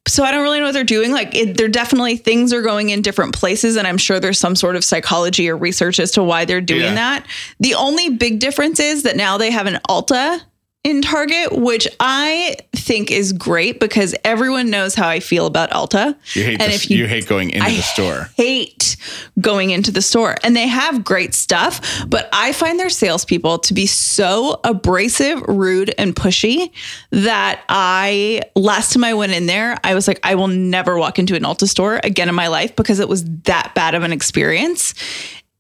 So 0.07 0.23
I 0.23 0.31
don't 0.33 0.43
really 0.43 0.59
know 0.61 0.67
what 0.67 0.73
they're 0.73 0.85
doing. 0.85 1.13
Like, 1.13 1.35
it, 1.35 1.57
they're 1.57 1.67
definitely 1.69 2.17
things 2.19 2.53
are 2.53 2.61
going 2.63 2.91
in 2.91 3.01
different 3.01 3.35
places, 3.35 3.77
and 3.77 3.87
I'm 3.87 3.97
sure 3.97 4.21
there's 4.21 4.39
some 4.39 4.55
sort 4.55 4.77
of 4.77 4.85
psychology 4.85 5.49
or 5.49 5.57
research 5.57 5.99
as 5.99 6.11
to 6.13 6.23
why 6.23 6.45
they're 6.45 6.61
doing 6.61 6.83
Yeah. 6.83 6.95
that. 6.95 7.27
The 7.61 7.75
only 7.75 8.11
big 8.11 8.39
difference 8.39 8.81
is 8.81 9.05
that 9.05 9.17
now 9.17 9.39
they 9.39 9.51
have 9.51 9.67
an 9.67 9.79
Ulta 9.89 10.41
in 10.85 11.01
Target, 11.01 11.53
which 11.53 11.89
I 11.99 12.57
think 12.77 13.11
is 13.11 13.33
great 13.33 13.81
because 13.81 14.15
everyone 14.23 14.69
knows 14.69 14.95
how 14.95 15.09
I 15.09 15.19
feel 15.19 15.47
about 15.47 15.71
Ulta. 15.71 16.15
You 16.35 16.45
hate 16.45 16.61
and 16.61 16.71
this, 16.71 16.85
if 16.85 16.91
you, 16.91 16.99
you 16.99 17.07
hate 17.07 17.27
going 17.27 17.51
into 17.51 17.67
I 17.67 17.71
the 17.71 17.83
store. 17.83 18.29
hate 18.37 18.97
going 19.41 19.71
into 19.71 19.91
the 19.91 20.03
store. 20.03 20.37
And 20.45 20.55
they 20.55 20.69
have 20.69 21.03
great 21.03 21.35
stuff, 21.35 21.81
but 22.07 22.29
I 22.35 22.53
find 22.53 22.79
their 22.79 22.91
salespeople 22.91 23.61
to 23.61 23.75
be 23.75 23.87
so 23.87 24.61
abrasive, 24.63 25.41
rude, 25.49 25.95
and 25.97 26.15
pushy 26.15 26.71
that 27.11 27.63
I, 27.71 28.43
last 28.55 28.93
time 28.93 29.05
I 29.05 29.15
went 29.15 29.33
in 29.33 29.47
there, 29.47 29.79
I 29.83 29.95
was 29.95 30.07
like, 30.07 30.21
I 30.23 30.35
will 30.35 30.49
never 30.49 30.99
walk 30.99 31.19
into 31.19 31.35
an 31.35 31.45
Ulta 31.45 31.67
store 31.67 31.99
again 32.05 32.29
in 32.29 32.35
my 32.35 32.49
life 32.49 32.77
because 32.77 33.01
it 33.01 33.09
was 33.09 33.25
that 33.45 33.73
bad 33.75 33.95
of 33.95 34.03
an 34.03 34.13
experience. 34.13 34.95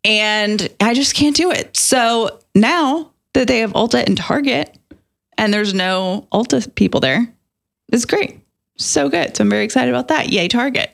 And 0.04 0.68
I 0.80 0.92
just 0.92 1.14
can't 1.14 1.34
do 1.34 1.50
it. 1.50 1.78
So 1.78 2.40
now 2.54 3.10
that 3.32 3.48
they 3.48 3.60
have 3.60 3.72
Ulta 3.72 4.04
and 4.06 4.18
Target 4.18 4.76
and 5.38 5.52
there's 5.52 5.74
no 5.74 6.26
Ulta 6.32 6.74
people 6.74 7.00
there, 7.00 7.32
it's 7.92 8.04
great. 8.04 8.40
So 8.76 9.08
good. 9.08 9.36
So 9.36 9.44
I'm 9.44 9.50
very 9.50 9.64
excited 9.64 9.90
about 9.90 10.08
that. 10.08 10.30
Yay, 10.30 10.48
Target. 10.48 10.90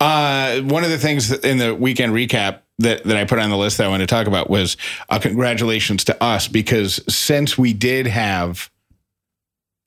Uh, 0.00 0.60
one 0.60 0.84
of 0.84 0.90
the 0.90 0.98
things 0.98 1.28
that 1.28 1.44
in 1.44 1.58
the 1.58 1.74
weekend 1.74 2.14
recap 2.14 2.60
that, 2.78 3.04
that 3.04 3.16
I 3.16 3.24
put 3.24 3.38
on 3.38 3.50
the 3.50 3.58
list 3.58 3.76
that 3.78 3.86
I 3.86 3.88
want 3.88 4.00
to 4.00 4.06
talk 4.06 4.26
about 4.26 4.48
was 4.48 4.76
uh, 5.10 5.18
congratulations 5.18 6.04
to 6.04 6.22
us 6.22 6.48
because 6.48 7.00
since 7.14 7.58
we 7.58 7.74
did 7.74 8.06
have 8.06 8.70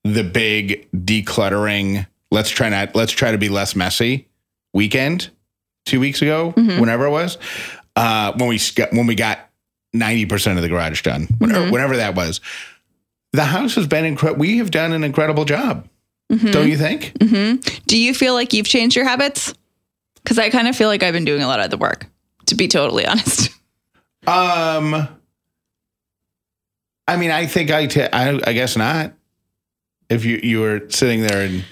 the 0.04 0.24
big 0.24 0.88
decluttering, 0.92 2.06
let's 2.30 2.50
try 2.50 2.70
not 2.70 2.96
let's 2.96 3.12
try 3.12 3.32
to 3.32 3.38
be 3.38 3.50
less 3.50 3.76
messy 3.76 4.28
weekend 4.74 5.30
two 5.86 6.00
weeks 6.00 6.22
ago, 6.22 6.52
whenever 6.52 7.06
it 7.06 7.10
was, 7.10 7.38
uh, 7.96 8.32
when 8.38 8.50
we 8.50 8.60
got, 8.76 8.92
when 8.92 9.08
we 9.08 9.16
got 9.16 9.50
ninety 9.92 10.26
percent 10.26 10.58
of 10.58 10.62
the 10.62 10.70
garage 10.70 11.02
done, 11.02 11.28
whenever, 11.40 11.72
whenever 11.72 11.98
that 11.98 12.16
was, 12.16 12.42
the 13.34 13.44
house 13.44 13.76
has 13.76 13.88
been 13.88 14.06
incredible. 14.06 14.40
We 14.40 14.58
have 14.60 14.72
done 14.72 14.94
an 14.94 15.04
incredible 15.04 15.44
job, 15.46 15.88
don't 16.30 16.70
you 16.70 16.78
think? 16.78 17.14
Do 17.88 17.98
you 17.98 18.14
feel 18.14 18.34
like 18.34 18.54
you've 18.54 18.66
changed 18.68 18.96
your 18.96 19.06
habits? 19.06 19.54
Because 20.24 20.40
I 20.40 20.50
kind 20.50 20.68
of 20.70 20.76
feel 20.76 20.88
like 20.88 21.04
I've 21.04 21.14
been 21.14 21.26
doing 21.26 21.42
a 21.42 21.48
lot 21.48 21.60
of 21.60 21.70
the 21.70 21.78
work, 21.78 22.06
to 22.46 22.56
be 22.56 22.68
totally 22.68 23.06
honest. 23.08 23.50
Um, 24.26 25.08
I 27.08 27.18
mean, 27.18 27.32
I 27.32 27.46
think 27.46 27.72
I, 27.72 27.88
t- 27.88 28.02
I, 28.02 28.40
I 28.48 28.54
guess 28.54 28.78
not. 28.78 29.14
If 30.10 30.26
you 30.26 30.40
you 30.44 30.60
were 30.62 30.82
sitting 30.90 31.22
there 31.22 31.42
in 31.42 31.64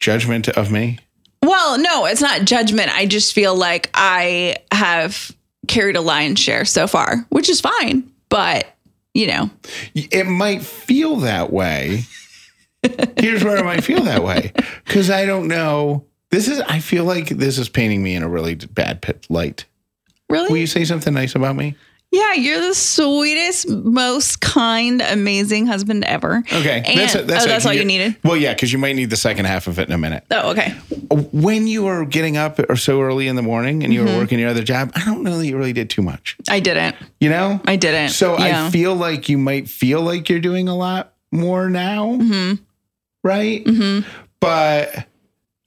judgment 0.00 0.48
of 0.48 0.70
me, 0.72 0.98
Well, 1.42 1.78
no, 1.78 2.06
it's 2.06 2.20
not 2.22 2.44
judgment. 2.44 2.90
I 2.96 3.06
just 3.06 3.34
feel 3.34 3.54
like 3.54 3.90
I 3.94 4.56
have 4.72 5.30
carried 5.68 5.96
a 5.96 6.00
lion's 6.00 6.38
share 6.40 6.64
so 6.64 6.86
far, 6.86 7.18
which 7.28 7.48
is 7.48 7.60
fine. 7.60 8.10
But, 8.28 8.66
you 9.14 9.26
know, 9.26 9.50
it 9.94 10.26
might 10.26 10.62
feel 10.62 11.16
that 11.16 11.52
way. 11.52 12.02
Here's 13.18 13.44
where 13.44 13.56
it 13.58 13.64
might 13.64 13.84
feel 13.84 14.02
that 14.02 14.24
way 14.24 14.52
because 14.84 15.08
I 15.10 15.24
don't 15.24 15.46
know. 15.48 16.04
This 16.30 16.48
is. 16.48 16.60
I 16.60 16.80
feel 16.80 17.04
like 17.04 17.28
this 17.28 17.58
is 17.58 17.68
painting 17.68 18.02
me 18.02 18.14
in 18.14 18.22
a 18.22 18.28
really 18.28 18.54
bad 18.54 19.02
pit 19.02 19.26
light. 19.28 19.66
really? 20.30 20.48
Will 20.50 20.56
you 20.56 20.66
say 20.66 20.84
something 20.84 21.12
nice 21.14 21.34
about 21.34 21.56
me? 21.56 21.76
yeah, 22.12 22.34
you're 22.34 22.60
the 22.60 22.74
sweetest, 22.74 23.68
most 23.70 24.42
kind, 24.42 25.00
amazing 25.00 25.66
husband 25.66 26.04
ever. 26.04 26.42
Okay, 26.52 26.82
And, 26.86 27.00
it. 27.00 27.16
oh, 27.16 27.22
that's 27.22 27.64
all 27.64 27.72
you 27.72 27.86
needed? 27.86 28.16
Well, 28.22 28.36
yeah, 28.36 28.52
because 28.52 28.70
you 28.70 28.78
might 28.78 28.94
need 28.96 29.08
the 29.08 29.16
second 29.16 29.46
half 29.46 29.66
of 29.66 29.78
it 29.78 29.88
in 29.88 29.94
a 29.94 29.98
minute. 29.98 30.24
Oh, 30.30 30.50
okay. 30.50 30.74
When 31.32 31.66
you 31.66 31.84
were 31.84 32.04
getting 32.04 32.36
up 32.36 32.58
or 32.68 32.76
so 32.76 33.00
early 33.02 33.28
in 33.28 33.36
the 33.36 33.42
morning 33.42 33.82
and 33.84 33.92
you 33.92 34.02
Mm-hmm. 34.02 34.12
were 34.14 34.18
working 34.20 34.38
your 34.38 34.48
other 34.50 34.62
job, 34.62 34.92
I 34.94 35.04
don't 35.04 35.22
know 35.22 35.38
that 35.38 35.46
you 35.46 35.56
really 35.56 35.72
did 35.72 35.90
too 35.90 36.02
much. 36.02 36.36
I 36.48 36.60
didn't. 36.60 36.96
You 37.20 37.28
know, 37.30 37.60
I 37.66 37.76
didn't. 37.76 38.10
So 38.10 38.38
yeah. 38.38 38.66
I 38.66 38.70
feel 38.70 38.94
like 38.94 39.28
you 39.28 39.38
might 39.38 39.68
feel 39.68 40.00
like 40.02 40.28
you're 40.28 40.40
doing 40.40 40.68
a 40.68 40.76
lot 40.76 41.12
more 41.30 41.68
now, 41.70 42.16
Mm-hmm. 42.16 42.62
right? 43.22 44.04
But 44.40 45.06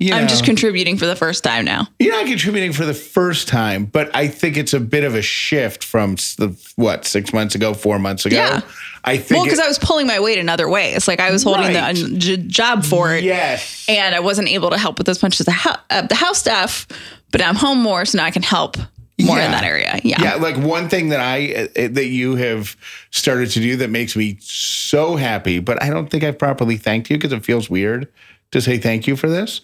I'm 0.02 0.28
just 0.28 0.44
contributing 0.44 0.98
for 0.98 1.06
the 1.06 1.16
first 1.16 1.44
time 1.44 1.64
now. 1.66 1.88
you're 2.00 2.14
not 2.14 2.26
contributing 2.28 2.74
for 2.74 2.86
the 2.86 2.94
first 2.94 3.48
time, 3.48 3.86
but 3.86 4.14
I 4.16 4.28
think 4.28 4.58
it's 4.58 4.74
a 4.74 4.80
bit 4.80 5.04
of 5.06 5.16
a 5.16 5.22
shift 5.22 5.84
from 5.84 6.16
the 6.38 6.56
what 6.76 7.06
six 7.06 7.32
months 7.34 7.56
ago, 7.56 7.74
four 7.74 7.98
months 7.98 8.26
ago. 8.26 8.36
Yeah. 8.36 8.62
I 9.06 9.18
think. 9.18 9.38
Well, 9.38 9.44
because 9.46 9.60
I 9.60 9.68
was 9.68 9.80
pulling 9.80 10.08
my 10.08 10.20
weight 10.20 10.38
in 10.38 10.50
other 10.50 10.68
ways. 10.68 11.08
Like 11.08 11.20
I 11.20 11.32
was 11.32 11.44
holding 11.44 11.74
Right. 11.76 11.96
the 11.96 12.18
j- 12.18 12.38
job 12.38 12.84
for 12.84 13.14
it. 13.16 13.24
yes, 13.24 13.86
and 13.88 14.14
I 14.16 14.20
wasn't 14.20 14.50
able 14.50 14.72
to 14.72 14.78
help 14.78 14.98
with 14.98 15.08
as 15.08 15.22
much 15.22 15.40
as 15.40 15.46
the, 15.46 15.52
hou- 15.54 15.80
uh, 15.90 16.02
the 16.04 16.16
house 16.16 16.40
stuff, 16.40 16.88
but 17.32 17.42
I'm 17.42 17.56
home 17.56 17.80
more, 17.82 18.04
so 18.06 18.18
now 18.18 18.26
I 18.26 18.32
can 18.32 18.42
help 18.44 18.78
more 19.22 19.38
Yeah. 19.38 19.46
in 19.46 19.52
that 19.52 19.64
area. 19.64 20.00
Yeah. 20.04 20.22
yeah. 20.22 20.36
Like 20.36 20.58
one 20.58 20.90
thing 20.90 21.10
that 21.10 21.20
I 21.22 21.70
uh, 21.76 21.88
that 21.94 22.08
you 22.08 22.36
have 22.36 22.76
started 23.12 23.52
to 23.52 23.60
do 23.62 23.78
that 23.78 23.90
makes 23.92 24.16
me 24.16 24.38
so 24.42 25.16
happy, 25.16 25.60
but 25.60 25.82
I 25.82 25.90
don't 25.90 26.10
think 26.10 26.24
I've 26.24 26.38
properly 26.40 26.76
thanked 26.78 27.10
you 27.10 27.18
because 27.18 27.32
it 27.32 27.46
feels 27.46 27.70
weird 27.70 28.12
to 28.52 28.62
say 28.62 28.78
thank 28.78 29.08
you 29.08 29.16
for 29.16 29.30
this. 29.30 29.62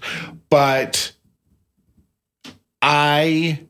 But 0.50 1.14
I 2.82 3.62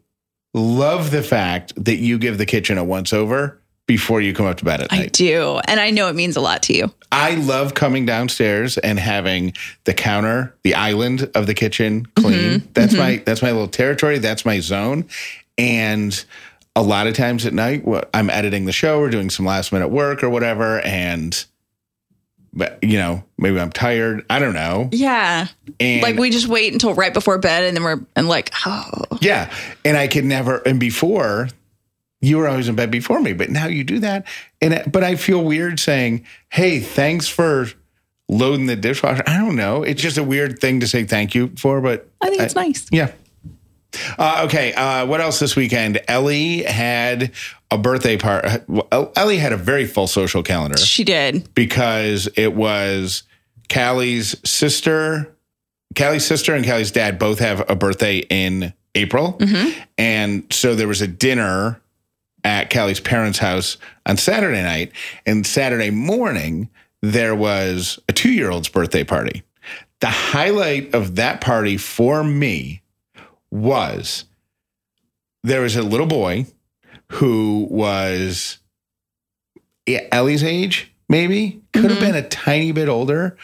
love 0.53 1.11
the 1.11 1.23
fact 1.23 1.73
that 1.83 1.97
you 1.97 2.17
give 2.17 2.37
the 2.37 2.45
kitchen 2.45 2.77
a 2.77 2.83
once 2.83 3.13
over 3.13 3.61
before 3.87 4.21
you 4.21 4.33
come 4.33 4.45
up 4.45 4.57
to 4.57 4.65
bed 4.65 4.81
at 4.81 4.91
night. 4.91 5.01
I 5.01 5.07
do. 5.07 5.59
And 5.65 5.79
I 5.79 5.89
know 5.89 6.07
it 6.07 6.15
means 6.15 6.37
a 6.37 6.41
lot 6.41 6.63
to 6.63 6.73
you. 6.73 6.93
I 7.11 7.35
love 7.35 7.73
coming 7.73 8.05
downstairs 8.05 8.77
and 8.77 8.97
having 8.97 9.53
the 9.83 9.93
counter, 9.93 10.55
the 10.63 10.75
island 10.75 11.29
of 11.35 11.45
the 11.45 11.53
kitchen 11.53 12.05
clean. 12.15 12.59
Mm-hmm. 12.59 12.71
That's 12.73 12.93
mm-hmm. 12.93 13.01
my 13.01 13.23
that's 13.25 13.41
my 13.41 13.51
little 13.51 13.67
territory. 13.67 14.19
That's 14.19 14.45
my 14.45 14.59
zone. 14.61 15.09
And 15.57 16.23
a 16.75 16.81
lot 16.81 17.07
of 17.07 17.15
times 17.15 17.45
at 17.45 17.53
night, 17.53 17.83
I'm 18.13 18.29
editing 18.29 18.65
the 18.65 18.71
show 18.71 18.99
or 18.99 19.09
doing 19.09 19.29
some 19.29 19.45
last 19.45 19.73
minute 19.73 19.89
work 19.89 20.23
or 20.23 20.29
whatever, 20.29 20.79
and 20.79 21.43
but 22.53 22.79
you 22.83 22.97
know 22.97 23.23
maybe 23.37 23.59
I'm 23.59 23.71
tired. 23.71 24.25
I 24.29 24.39
don't 24.39 24.53
know. 24.53 24.89
Yeah. 24.91 25.47
And 25.79 26.01
like 26.01 26.17
we 26.17 26.29
just 26.29 26.47
wait 26.47 26.73
until 26.73 26.93
right 26.93 27.13
before 27.13 27.37
bed 27.37 27.63
and 27.63 27.75
then 27.77 27.83
we're 27.83 28.05
and 28.15 28.27
like, 28.27 28.51
oh, 28.65 29.03
yeah, 29.21 29.51
and 29.85 29.97
I 29.97 30.07
could 30.07 30.25
never. 30.25 30.57
And 30.57 30.79
before 30.79 31.49
you 32.21 32.37
were 32.37 32.47
always 32.47 32.67
in 32.67 32.75
bed 32.75 32.91
before 32.91 33.19
me, 33.19 33.33
but 33.33 33.49
now 33.49 33.65
you 33.67 33.83
do 33.83 33.99
that. 33.99 34.25
And 34.61 34.73
it- 34.75 34.91
but 34.91 35.03
I 35.03 35.15
feel 35.15 35.43
weird 35.43 35.79
saying, 35.79 36.25
"Hey, 36.49 36.79
thanks 36.79 37.27
for." 37.27 37.67
Loading 38.29 38.65
the 38.67 38.77
dishwasher. 38.77 39.23
I 39.27 39.39
don't 39.39 39.57
know. 39.57 39.83
It's 39.83 40.01
just 40.01 40.17
a 40.17 40.23
weird 40.23 40.59
thing 40.59 40.79
to 40.79 40.87
say 40.87 41.03
thank 41.03 41.35
you 41.35 41.51
for, 41.57 41.81
but 41.81 42.07
I 42.21 42.29
think 42.29 42.41
it's 42.41 42.55
nice. 42.55 42.85
Yeah. 42.89 43.11
Uh, 44.17 44.43
okay. 44.45 44.73
Uh, 44.73 45.05
what 45.05 45.21
else 45.21 45.39
this 45.39 45.55
weekend? 45.55 45.99
Ellie 46.07 46.63
had 46.63 47.31
a 47.69 47.77
birthday 47.77 48.17
party. 48.17 48.49
Ellie 49.15 49.37
had 49.37 49.53
a 49.53 49.57
very 49.57 49.85
full 49.85 50.07
social 50.07 50.43
calendar 50.43 50.77
She 50.77 51.03
did. 51.03 51.53
because 51.53 52.27
it 52.35 52.53
was 52.53 53.23
Callie's 53.69 54.35
sister, 54.49 55.35
Callie's 55.95 56.25
sister, 56.25 56.53
and 56.55 56.65
Callie's 56.65 56.91
dad 56.91 57.19
both 57.19 57.39
have 57.39 57.69
a 57.69 57.75
birthday 57.75 58.17
in 58.29 58.73
April. 58.95 59.39
And 59.97 60.43
so 60.51 60.75
there 60.75 60.87
was 60.87 61.01
a 61.01 61.07
dinner 61.07 61.81
at 62.43 62.69
Callie's 62.69 62.99
parents' 62.99 63.37
house 63.39 63.77
on 64.05 64.17
Saturday 64.17 64.63
night. 64.63 64.91
And 65.25 65.45
Saturday 65.45 65.91
morning, 65.91 66.69
there 67.01 67.35
was 67.35 67.99
a 68.09 68.13
two 68.13 68.31
year 68.31 68.49
old's 68.51 68.67
birthday 68.69 69.03
party. 69.03 69.43
The 69.99 70.07
highlight 70.07 70.93
of 70.95 71.15
that 71.17 71.41
party 71.41 71.77
for 71.77 72.23
me 72.23 72.80
was 73.51 74.25
there 75.43 75.61
was 75.61 75.75
a 75.75 75.81
little 75.81 76.05
boy 76.05 76.45
who 77.09 77.67
was 77.69 78.59
Ellie's 79.87 80.43
age, 80.43 80.93
maybe 81.09 81.61
could 81.73 81.85
have 81.85 81.93
mm-hmm. 81.93 82.11
been 82.11 82.15
a 82.15 82.27
tiny 82.27 82.71
bit 82.71 82.87
older, 82.87 83.37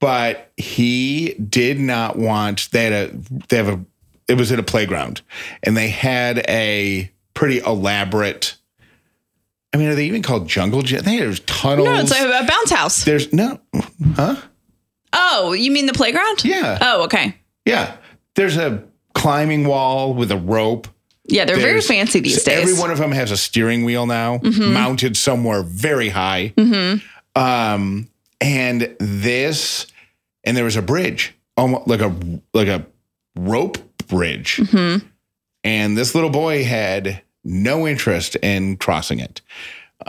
but 0.00 0.52
he 0.56 1.34
did 1.34 1.78
not 1.78 2.18
want. 2.18 2.70
They 2.72 2.84
had 2.84 2.92
a 2.92 3.16
they 3.48 3.56
have 3.56 3.68
a. 3.68 3.84
It 4.28 4.38
was 4.38 4.50
at 4.52 4.58
a 4.58 4.62
playground, 4.62 5.22
and 5.62 5.76
they 5.76 5.88
had 5.88 6.44
a 6.48 7.10
pretty 7.34 7.58
elaborate. 7.58 8.56
I 9.74 9.78
mean, 9.78 9.88
are 9.88 9.94
they 9.94 10.06
even 10.06 10.22
called 10.22 10.48
jungle 10.48 10.82
gym? 10.82 11.00
I 11.00 11.02
think 11.02 11.20
there's 11.20 11.40
tunnels. 11.40 11.86
No, 11.86 11.98
it's 11.98 12.12
a, 12.12 12.44
a 12.44 12.46
bounce 12.46 12.70
house. 12.70 13.04
there's 13.04 13.32
no, 13.32 13.58
huh? 14.16 14.36
Oh, 15.12 15.52
you 15.52 15.70
mean 15.70 15.86
the 15.86 15.92
playground? 15.92 16.44
Yeah, 16.44 16.78
Oh, 16.80 17.04
okay. 17.04 17.36
yeah. 17.64 17.96
There's 18.34 18.56
a 18.56 18.84
climbing 19.14 19.66
wall 19.66 20.14
with 20.14 20.30
a 20.30 20.36
rope. 20.36 20.88
Yeah, 21.24 21.44
they're 21.44 21.56
very 21.56 21.80
fancy 21.80 22.20
these 22.20 22.42
days. 22.42 22.62
Every 22.62 22.74
one 22.78 22.90
of 22.90 22.98
them 22.98 23.12
has 23.12 23.30
a 23.30 23.36
steering 23.36 23.84
wheel 23.84 24.06
now, 24.06 24.40
mounted 24.42 25.16
somewhere 25.16 25.62
very 25.62 26.08
high. 26.08 26.52
Um, 27.36 28.08
and 28.40 28.94
this, 28.98 29.86
and 30.44 30.56
there 30.56 30.64
was 30.64 30.76
a 30.76 30.82
bridge, 30.82 31.32
almost 31.56 31.86
like 31.86 32.00
a 32.00 32.14
like 32.52 32.68
a 32.68 32.84
rope 33.36 33.78
bridge. 34.08 34.60
And 35.64 35.96
this 35.96 36.14
little 36.14 36.30
boy 36.30 36.64
had 36.64 37.22
no 37.44 37.86
interest 37.86 38.36
in 38.42 38.76
crossing 38.76 39.20
it. 39.20 39.40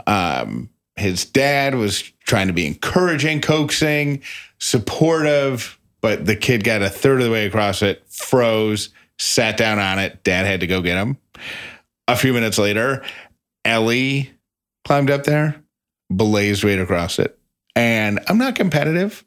Um, 0.08 0.68
his 0.96 1.24
dad 1.24 1.76
was 1.76 2.02
trying 2.26 2.48
to 2.48 2.52
be 2.52 2.66
encouraging, 2.66 3.40
coaxing, 3.40 4.22
supportive, 4.58 5.78
but 6.04 6.26
the 6.26 6.36
kid 6.36 6.62
got 6.62 6.82
a 6.82 6.90
third 6.90 7.20
of 7.20 7.24
the 7.24 7.30
way 7.30 7.46
across 7.46 7.80
it, 7.80 8.04
froze, 8.10 8.90
sat 9.18 9.56
down 9.56 9.78
on 9.78 9.98
it. 9.98 10.22
Dad 10.22 10.44
had 10.44 10.60
to 10.60 10.66
go 10.66 10.82
get 10.82 10.98
him. 10.98 11.16
A 12.06 12.14
few 12.14 12.34
minutes 12.34 12.58
later, 12.58 13.02
Ellie 13.64 14.30
climbed 14.84 15.10
up 15.10 15.24
there, 15.24 15.64
blazed 16.10 16.62
right 16.62 16.78
across 16.78 17.18
it. 17.18 17.38
and 17.74 18.20
I'm 18.28 18.36
not 18.36 18.54
competitive. 18.54 19.24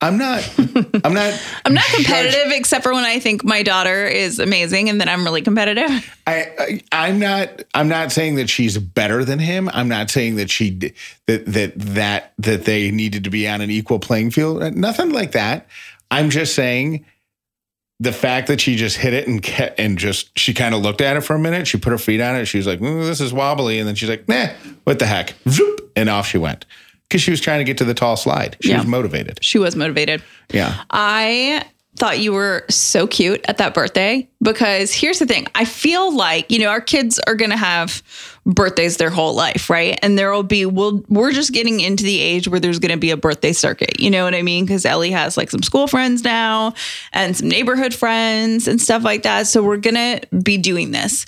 I'm 0.00 0.16
not. 0.16 0.48
I'm 1.04 1.12
not. 1.12 1.40
I'm 1.64 1.74
not 1.74 1.84
judge- 1.86 1.94
competitive 1.96 2.52
except 2.52 2.82
for 2.84 2.92
when 2.92 3.04
I 3.04 3.18
think 3.18 3.44
my 3.44 3.64
daughter 3.64 4.06
is 4.06 4.38
amazing 4.38 4.88
and 4.88 5.00
then 5.00 5.08
I'm 5.08 5.24
really 5.24 5.42
competitive. 5.42 6.16
I, 6.26 6.52
I 6.58 6.80
I'm 6.92 7.18
not 7.20 7.62
I'm 7.74 7.88
not 7.88 8.10
saying 8.10 8.34
that 8.36 8.50
she's 8.50 8.78
better 8.78 9.24
than 9.24 9.38
him. 9.38 9.70
I'm 9.72 9.88
not 9.88 10.10
saying 10.10 10.36
that 10.36 10.50
she 10.50 10.70
that 11.26 11.46
that 11.46 11.72
that 11.76 12.32
that 12.38 12.64
they 12.64 12.90
needed 12.90 13.24
to 13.24 13.30
be 13.30 13.46
on 13.46 13.60
an 13.60 13.70
equal 13.70 14.00
playing 14.00 14.32
field. 14.32 14.74
Nothing 14.76 15.10
like 15.10 15.32
that. 15.32 15.68
I'm 16.12 16.30
just 16.30 16.54
saying 16.54 17.04
the 18.00 18.12
fact 18.12 18.48
that 18.48 18.60
she 18.60 18.76
just 18.76 18.96
hit 18.96 19.12
it 19.14 19.28
and 19.28 19.42
kept, 19.42 19.78
and 19.78 19.96
just 19.98 20.36
she 20.38 20.52
kind 20.54 20.74
of 20.74 20.82
looked 20.82 21.00
at 21.00 21.16
it 21.16 21.20
for 21.22 21.34
a 21.34 21.38
minute. 21.38 21.66
She 21.66 21.78
put 21.78 21.90
her 21.90 21.98
feet 21.98 22.20
on 22.20 22.36
it. 22.36 22.46
She 22.46 22.58
was 22.58 22.66
like, 22.66 22.80
"Mm, 22.80 23.04
"This 23.06 23.20
is 23.20 23.32
wobbly," 23.32 23.78
and 23.78 23.86
then 23.88 23.94
she's 23.94 24.08
like, 24.08 24.28
"Nah, 24.28 24.48
what 24.84 24.98
the 24.98 25.06
heck?" 25.06 25.34
Zoop, 25.48 25.92
and 25.96 26.08
off 26.08 26.26
she 26.26 26.38
went 26.38 26.66
because 27.08 27.22
she 27.22 27.30
was 27.30 27.40
trying 27.40 27.58
to 27.58 27.64
get 27.64 27.78
to 27.78 27.84
the 27.84 27.94
tall 27.94 28.16
slide. 28.16 28.56
She 28.60 28.70
Yeah. 28.70 28.78
was 28.78 28.86
motivated. 28.86 29.38
She 29.42 29.58
was 29.58 29.76
motivated. 29.76 30.22
Yeah. 30.52 30.82
I 30.90 31.64
thought 31.96 32.20
you 32.20 32.32
were 32.32 32.64
so 32.70 33.06
cute 33.06 33.44
at 33.48 33.58
that 33.58 33.74
birthday 33.74 34.26
because 34.42 34.92
here's 34.92 35.18
the 35.18 35.26
thing. 35.26 35.46
I 35.54 35.66
feel 35.66 36.14
like, 36.14 36.50
you 36.50 36.58
know, 36.58 36.68
our 36.68 36.80
kids 36.80 37.20
are 37.26 37.34
going 37.34 37.50
to 37.50 37.56
have 37.56 38.02
birthdays 38.46 38.96
their 38.96 39.10
whole 39.10 39.34
life, 39.34 39.68
right? 39.68 39.98
And 40.02 40.18
there 40.18 40.32
will 40.32 40.42
be 40.42 40.64
we'll 40.64 41.04
we're 41.08 41.32
just 41.32 41.52
getting 41.52 41.80
into 41.80 42.02
the 42.02 42.18
age 42.18 42.48
where 42.48 42.58
there's 42.58 42.78
going 42.78 42.92
to 42.92 42.98
be 42.98 43.10
a 43.10 43.16
birthday 43.16 43.52
circuit. 43.52 44.00
You 44.00 44.10
know 44.10 44.24
what 44.24 44.34
I 44.34 44.42
mean? 44.42 44.66
Cuz 44.66 44.86
Ellie 44.86 45.10
has 45.10 45.36
like 45.36 45.50
some 45.50 45.62
school 45.62 45.86
friends 45.86 46.24
now 46.24 46.72
and 47.12 47.36
some 47.36 47.48
neighborhood 47.48 47.94
friends 47.94 48.66
and 48.66 48.80
stuff 48.80 49.04
like 49.04 49.22
that. 49.24 49.46
So 49.46 49.62
we're 49.62 49.76
going 49.76 49.94
to 49.94 50.20
be 50.38 50.56
doing 50.56 50.92
this. 50.92 51.26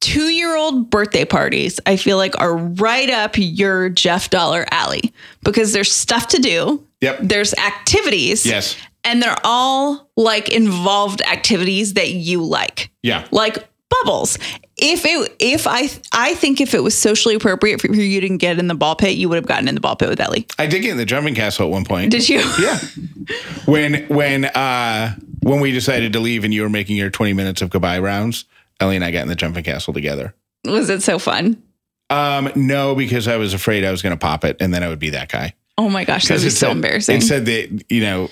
Two 0.00 0.28
year 0.28 0.56
old 0.56 0.88
birthday 0.88 1.24
parties, 1.24 1.80
I 1.84 1.96
feel 1.96 2.16
like 2.16 2.38
are 2.40 2.56
right 2.56 3.10
up 3.10 3.34
your 3.36 3.88
Jeff 3.90 4.30
Dollar 4.30 4.64
alley 4.70 5.12
because 5.42 5.72
there's 5.72 5.92
stuff 5.92 6.28
to 6.28 6.38
do. 6.38 6.82
Yep. 7.02 7.18
There's 7.22 7.54
activities 7.54 8.46
Yes. 8.46 8.74
And 9.06 9.22
they're 9.22 9.38
all 9.44 10.10
like 10.16 10.50
involved 10.50 11.22
activities 11.22 11.94
that 11.94 12.10
you 12.10 12.42
like 12.42 12.90
Yeah. 13.02 13.26
like 13.30 13.66
bubbles 13.88 14.36
if 14.76 15.04
it 15.06 15.34
if 15.38 15.66
i 15.66 15.88
i 16.12 16.34
think 16.34 16.60
if 16.60 16.74
it 16.74 16.82
was 16.82 16.94
socially 16.98 17.34
appropriate 17.36 17.80
for 17.80 17.86
you 17.94 18.20
to 18.20 18.36
get 18.36 18.58
in 18.58 18.66
the 18.66 18.74
ball 18.74 18.96
pit 18.96 19.16
you 19.16 19.28
would 19.28 19.36
have 19.36 19.46
gotten 19.46 19.68
in 19.68 19.74
the 19.76 19.80
ball 19.80 19.94
pit 19.96 20.08
with 20.08 20.20
ellie 20.20 20.44
I 20.58 20.66
did 20.66 20.82
get 20.82 20.90
in 20.90 20.96
the 20.98 21.04
jumping 21.06 21.34
castle 21.36 21.66
at 21.66 21.70
one 21.70 21.84
point. 21.84 22.10
did 22.10 22.28
you 22.28 22.40
Yeah. 22.60 22.78
when 23.66 24.06
when 24.08 24.44
uh 24.46 25.14
when 25.42 25.60
we 25.60 25.70
decided 25.70 26.12
to 26.14 26.20
leave 26.20 26.42
and 26.44 26.52
you 26.52 26.62
were 26.62 26.68
making 26.68 26.96
your 26.96 27.08
20 27.10 27.32
minutes 27.32 27.62
of 27.62 27.70
goodbye 27.70 28.00
rounds, 28.00 28.44
Ellie 28.80 28.96
and 28.96 29.04
I 29.04 29.12
got 29.12 29.22
in 29.22 29.28
the 29.28 29.36
jumping 29.36 29.62
castle 29.62 29.94
together. 29.94 30.34
was 30.64 30.90
it 30.90 31.02
so 31.02 31.18
fun 31.20 31.62
Um, 32.10 32.50
no, 32.56 32.94
because 32.96 33.28
I 33.28 33.36
was 33.36 33.54
afraid 33.54 33.84
I 33.84 33.90
was 33.92 34.02
gonna 34.02 34.16
pop 34.16 34.44
it 34.44 34.56
and 34.60 34.74
then 34.74 34.82
I 34.82 34.88
would 34.88 34.98
be 34.98 35.10
that 35.10 35.28
guy. 35.28 35.54
oh 35.78 35.88
my 35.88 36.04
gosh 36.04 36.24
that 36.26 36.34
would 36.34 36.40
be 36.42 36.48
it 36.48 36.50
so 36.50 36.66
said- 36.66 36.72
embarrassing 36.72 37.16
It 37.18 37.22
said 37.22 37.46
that, 37.46 37.84
you 37.88 38.00
know, 38.00 38.30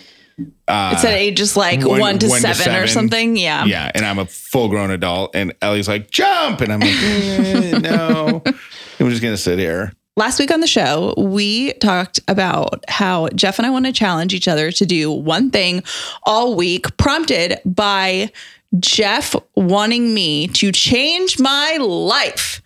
uh 0.69 0.95
it 0.97 1.01
said 1.01 1.15
ages 1.15 1.57
like 1.57 1.81
one- 1.85 2.01
one, 2.01 2.19
to, 2.19 2.29
one 2.29 2.43
to 2.43 2.55
seven 2.55 2.83
or 2.83 2.87
something 2.87 3.37
yeah 3.37 3.65
yeah, 3.65 3.91
and 3.95 4.05
I'm 4.05 4.19
a 4.19 4.27
full 4.27 4.69
grown 4.69 4.91
adult 4.91 5.35
and 5.35 5.55
Ellie's 5.63 5.89
like, 5.89 6.11
jump. 6.11 6.61
And 6.61 6.73
I'm 6.73 6.81
like, 6.81 6.91
eh, 6.95 7.79
no. 7.79 8.43
I'm 9.01 9.11
just 9.11 9.23
gonna 9.23 9.37
sit 9.37 9.59
here. 9.59 9.93
Last 10.17 10.39
week 10.39 10.53
on 10.53 10.61
the 10.61 10.67
show, 10.69 11.13
we 11.17 11.73
talked 11.75 12.21
about 12.29 12.85
how 12.89 13.29
Jeff 13.31 13.59
and 13.59 13.67
I 13.67 13.71
want 13.71 13.87
to 13.87 13.93
challenge 13.93 14.33
each 14.33 14.47
other 14.47 14.71
to 14.71 14.87
do 14.87 15.11
one 15.11 15.51
thing 15.51 15.83
all 16.23 16.55
week, 16.55 16.97
prompted 16.99 17.59
by 17.65 18.31
Jeff 18.79 19.35
wanting 19.57 20.15
me 20.15 20.47
to 20.49 20.71
change 20.71 21.41
my 21.41 21.79
life 21.81 22.63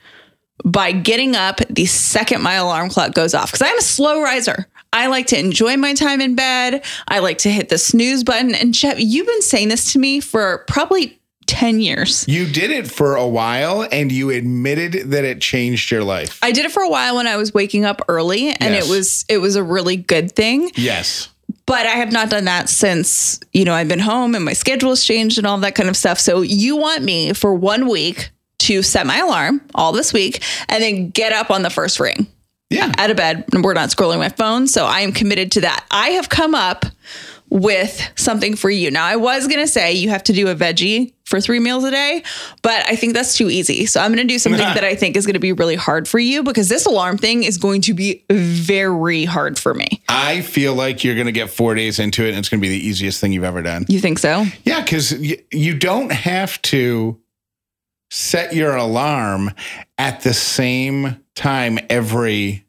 by 0.65 0.93
getting 0.93 1.37
up 1.37 1.61
the 1.71 1.87
second 1.87 2.43
my 2.43 2.55
alarm 2.55 2.91
clock 2.91 3.15
goes 3.15 3.33
off. 3.35 3.51
Because 3.51 3.63
I'm 3.63 3.79
a 3.79 3.83
slow 3.83 4.23
riser. 4.23 4.67
I 4.93 5.07
like 5.09 5.27
to 5.29 5.39
enjoy 5.39 5.77
my 5.77 5.95
time 5.95 6.21
in 6.21 6.35
bed. 6.35 6.85
I 7.07 7.19
like 7.19 7.39
to 7.39 7.51
hit 7.51 7.69
the 7.69 7.79
snooze 7.79 8.25
button. 8.25 8.55
And 8.55 8.73
Jeff, 8.75 8.97
you've 8.99 9.27
been 9.27 9.43
saying 9.43 9.69
this 9.69 9.93
to 9.93 9.99
me 9.99 10.21
for 10.21 10.65
probably 10.67 11.19
10 11.47 11.81
years. 11.81 12.27
You 12.29 12.47
did 12.47 12.71
it 12.71 12.91
for 12.91 13.17
a 13.17 13.27
while 13.27 13.87
and 13.91 14.11
you 14.13 14.31
admitted 14.31 15.11
that 15.13 15.25
it 15.25 15.41
changed 15.41 15.91
your 15.91 16.05
life. 16.05 16.39
I 16.43 16.53
did 16.53 16.65
it 16.67 16.73
for 16.73 16.83
a 16.83 16.89
while 16.91 17.17
when 17.17 17.27
I 17.27 17.37
was 17.37 17.55
waking 17.55 17.85
up 17.85 18.03
early 18.09 18.51
and 18.51 18.75
Yes. 18.75 18.87
it 18.87 18.91
was 18.91 19.25
it 19.29 19.39
was 19.39 19.57
a 19.57 19.63
really 19.63 19.97
good 19.97 20.33
thing. 20.33 20.71
yes. 20.75 21.29
But 21.65 21.87
I 21.87 21.91
have 21.93 22.13
not 22.13 22.29
done 22.31 22.45
that 22.45 22.69
since, 22.71 23.41
you 23.53 23.65
know, 23.65 23.73
I've 23.75 23.89
been 23.89 23.99
home 23.99 24.35
and 24.35 24.45
my 24.45 24.53
schedule 24.55 24.91
has 24.91 25.05
changed 25.05 25.39
and 25.39 25.47
all 25.47 25.57
that 25.59 25.75
kind 25.75 25.89
of 25.89 25.97
stuff. 25.97 26.19
So 26.21 26.41
you 26.43 26.77
want 26.77 27.03
me 27.03 27.33
for 27.35 27.55
one 27.55 27.89
week 27.89 28.31
to 28.61 28.83
set 28.83 29.07
my 29.07 29.19
alarm 29.19 29.63
all 29.75 29.93
this 29.93 30.13
week 30.13 30.43
and 30.69 30.83
then 30.83 31.11
get 31.11 31.33
up 31.33 31.51
on 31.51 31.63
the 31.63 31.71
first 31.71 32.01
ring 32.01 32.27
Yeah. 32.71 32.93
out 32.99 33.11
of 33.11 33.17
bed 33.17 33.45
and 33.53 33.65
we're 33.65 33.75
not 33.75 33.89
scrolling 33.91 34.19
my 34.19 34.29
phone. 34.29 34.67
So 34.67 34.85
I 34.85 35.01
am 35.01 35.13
committed 35.13 35.53
to 35.53 35.63
that. 35.63 35.87
I 35.91 36.11
have 36.11 36.29
come 36.29 36.55
up 36.55 36.85
with 37.51 38.11
something 38.15 38.57
for 38.57 38.69
you. 38.69 38.91
Now 38.91 39.07
I 39.07 39.17
was 39.17 39.47
going 39.47 39.61
to 39.61 39.67
say 39.67 39.95
you 39.95 40.11
have 40.11 40.23
to 40.25 40.35
do 40.35 40.49
a 40.49 40.55
veggie 40.55 41.15
for 41.25 41.41
3 41.41 41.61
meals 41.61 41.83
a 41.85 41.91
day, 41.91 42.23
but 42.63 42.85
I 42.87 42.95
think 42.97 43.15
that's 43.15 43.37
too 43.37 43.49
easy. 43.49 43.87
So 43.87 44.01
I'm 44.01 44.13
going 44.13 44.27
to 44.27 44.31
do 44.31 44.39
something 44.39 44.61
that 44.75 44.85
I 44.85 44.95
think 44.95 45.17
is 45.17 45.25
going 45.25 45.33
to 45.35 45.41
be 45.41 45.53
really 45.53 45.77
hard 45.77 46.07
for 46.07 46.19
you 46.19 46.43
because 46.43 46.69
this 46.69 46.85
alarm 46.85 47.17
thing 47.17 47.45
is 47.45 47.57
going 47.57 47.81
to 47.83 47.95
be 47.95 48.23
very 48.31 49.25
hard 49.25 49.59
for 49.59 49.73
me. 49.73 50.03
I 50.09 50.43
feel 50.43 50.75
like 50.75 51.05
you're 51.05 51.15
going 51.15 51.27
to 51.27 51.33
get 51.33 51.49
four 51.49 51.75
days 51.75 51.99
into 51.99 52.25
it 52.25 52.31
and 52.31 52.39
it's 52.39 52.51
going 52.51 52.61
to 52.61 52.69
be 52.69 52.69
the 52.69 52.87
easiest 52.87 53.19
thing 53.19 53.33
you've 53.33 53.45
ever 53.45 53.63
done. 53.63 53.87
You 53.89 54.01
think 54.01 54.19
so? 54.19 54.45
Yeah, 54.65 54.83
because 54.83 55.13
you 55.51 55.79
don't 55.79 56.13
have 56.13 56.61
to 56.63 57.19
set 58.11 58.55
your 58.55 58.75
alarm 58.77 59.53
at 59.99 60.21
the 60.23 60.35
same 60.35 61.23
time 61.39 61.79
every 61.89 62.65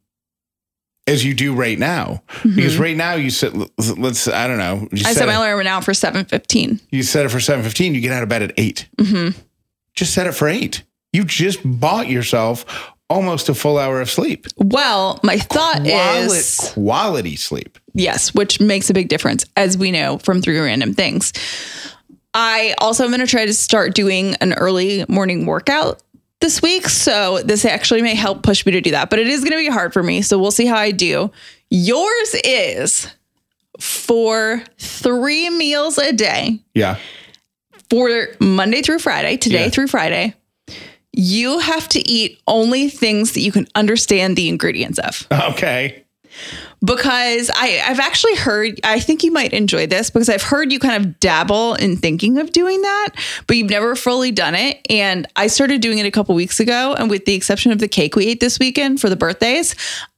as 1.08 1.25
you 1.25 1.34
do 1.34 1.53
right 1.55 1.77
now. 1.79 2.21
Because 2.43 2.77
right 2.77 2.95
now 2.95 3.15
you 3.15 3.29
set 3.32 3.53
let's 3.97 4.27
I 4.27 4.47
don't 4.47 4.58
know. 4.60 4.88
You 4.91 4.99
Mm-hmm. 4.99 5.08
I 5.08 5.13
set 5.13 5.27
my 5.27 5.34
alarm 5.34 5.63
now 5.63 5.82
for 5.82 5.91
7:15. 5.91 6.79
you 6.91 7.03
set 7.03 7.25
it 7.25 7.29
for 7.29 7.39
seven 7.39 7.63
fifteen. 7.63 7.93
You 7.95 8.01
get 8.01 8.12
out 8.13 8.23
of 8.23 8.29
bed 8.29 8.43
at 8.43 8.53
8 8.58 8.88
Mm-hmm. 8.97 9.39
Just 9.95 10.13
set 10.13 10.27
it 10.27 10.34
for 10.34 10.47
eight. 10.47 10.84
You 11.12 11.25
just 11.25 11.60
bought 11.65 12.08
yourself 12.08 12.63
almost 13.10 13.49
a 13.49 13.55
full 13.55 13.77
hour 13.79 13.99
of 13.99 14.10
sleep. 14.10 14.45
Well, 14.58 15.19
my 15.23 15.38
thought 15.39 15.77
Quali- 15.82 15.88
is 16.27 16.71
quality 16.73 17.36
sleep. 17.36 17.79
Yes, 17.95 18.34
which 18.36 18.62
makes 18.62 18.89
a 18.91 18.93
big 18.93 19.10
difference, 19.10 19.43
as 19.58 19.77
we 19.77 19.89
know 19.91 20.19
from 20.19 20.41
three 20.43 20.60
random 20.60 20.93
things. 20.93 21.34
I 22.36 22.75
also 22.77 23.03
am 23.03 23.10
going 23.10 23.19
to 23.21 23.27
try 23.27 23.45
to 23.47 23.53
start 23.53 23.95
doing 23.95 24.36
an 24.36 24.53
early 24.53 25.03
morning 25.10 25.47
workout 25.47 26.01
this 26.41 26.62
week. 26.62 26.88
So 26.88 27.41
this 27.43 27.65
actually 27.65 28.02
may 28.02 28.15
help 28.15 28.43
push 28.43 28.65
me 28.65 28.71
to 28.73 28.82
do 28.82 28.91
that, 28.91 29.10
but 29.10 29.19
it 29.19 29.28
is 29.28 29.41
going 29.41 29.52
to 29.52 29.58
be 29.58 29.67
hard 29.67 29.93
for 29.93 30.04
me. 30.04 30.21
So 30.21 30.38
we'll 30.39 30.52
see 30.52 30.65
how 30.65 30.78
I 30.78 30.91
do. 30.91 31.32
Yours 31.69 32.36
is 32.43 33.08
for 33.80 34.63
three 34.78 35.49
meals 35.49 35.97
a 35.97 36.12
day 36.13 36.60
Yeah. 36.73 36.97
for 37.89 38.28
Monday 38.39 38.82
through 38.82 38.99
Friday, 38.99 39.38
today 39.38 39.65
Yeah. 39.65 39.69
through 39.69 39.88
Friday. 39.88 40.34
You 41.13 41.60
have 41.60 41.89
to 41.89 42.08
eat 42.08 42.39
only 42.47 42.89
things 42.89 43.34
that 43.34 43.41
you 43.41 43.52
can 43.52 43.67
understand 43.75 44.36
the 44.36 44.47
ingredients 44.47 44.99
of 44.99 45.28
Okay. 45.32 46.04
Because 46.84 47.52
I, 47.54 47.82
I've 47.86 47.99
actually 47.99 48.36
heard, 48.36 48.80
I 48.84 48.99
think 48.99 49.23
you 49.23 49.32
might 49.32 49.54
enjoy 49.54 49.88
this 49.88 50.10
because 50.10 50.30
I've 50.30 50.43
heard 50.43 50.71
you 50.71 50.80
kind 50.80 51.04
of 51.04 51.19
dabble 51.19 51.75
in 51.75 51.97
thinking 51.97 52.38
of 52.38 52.52
doing 52.52 52.82
that, 52.82 53.10
but 53.47 53.58
you've 53.58 53.69
never 53.69 53.95
fully 53.95 54.32
done 54.32 54.56
it. 54.56 54.86
And 54.89 55.28
I 55.36 55.47
started 55.47 55.82
doing 55.82 55.97
it 55.97 56.06
a 56.06 56.12
couple 56.12 56.36
weeks 56.36 56.60
ago. 56.60 56.95
And 56.97 57.10
with 57.10 57.25
the 57.25 57.34
exception 57.34 57.71
of 57.71 57.80
the 57.80 57.88
cake 57.88 58.15
we 58.15 58.28
ate 58.28 58.39
this 58.39 58.60
weekend 58.60 59.02
for 59.02 59.10
the 59.10 59.15
birthdays, 59.15 59.75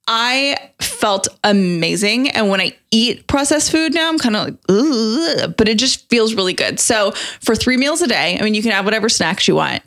I 0.07 0.71
felt 0.79 1.27
amazing. 1.43 2.29
And 2.29 2.49
when 2.49 2.59
I 2.59 2.75
eat 2.91 3.27
processed 3.27 3.71
food 3.71 3.93
now, 3.93 4.09
I'm 4.09 4.19
kind 4.19 4.35
of 4.35 4.45
like, 4.45 4.55
Ugh, 4.69 5.53
but 5.57 5.67
it 5.69 5.77
just 5.79 6.09
feels 6.09 6.33
really 6.33 6.53
good. 6.53 6.79
So 6.79 7.11
for 7.11 7.55
three 7.55 7.77
meals 7.77 8.01
a 8.01 8.07
day, 8.07 8.37
I 8.39 8.43
mean, 8.43 8.53
you 8.53 8.61
can 8.61 8.71
have 8.71 8.85
whatever 8.85 9.09
snacks 9.09 9.47
you 9.47 9.55
want. 9.55 9.83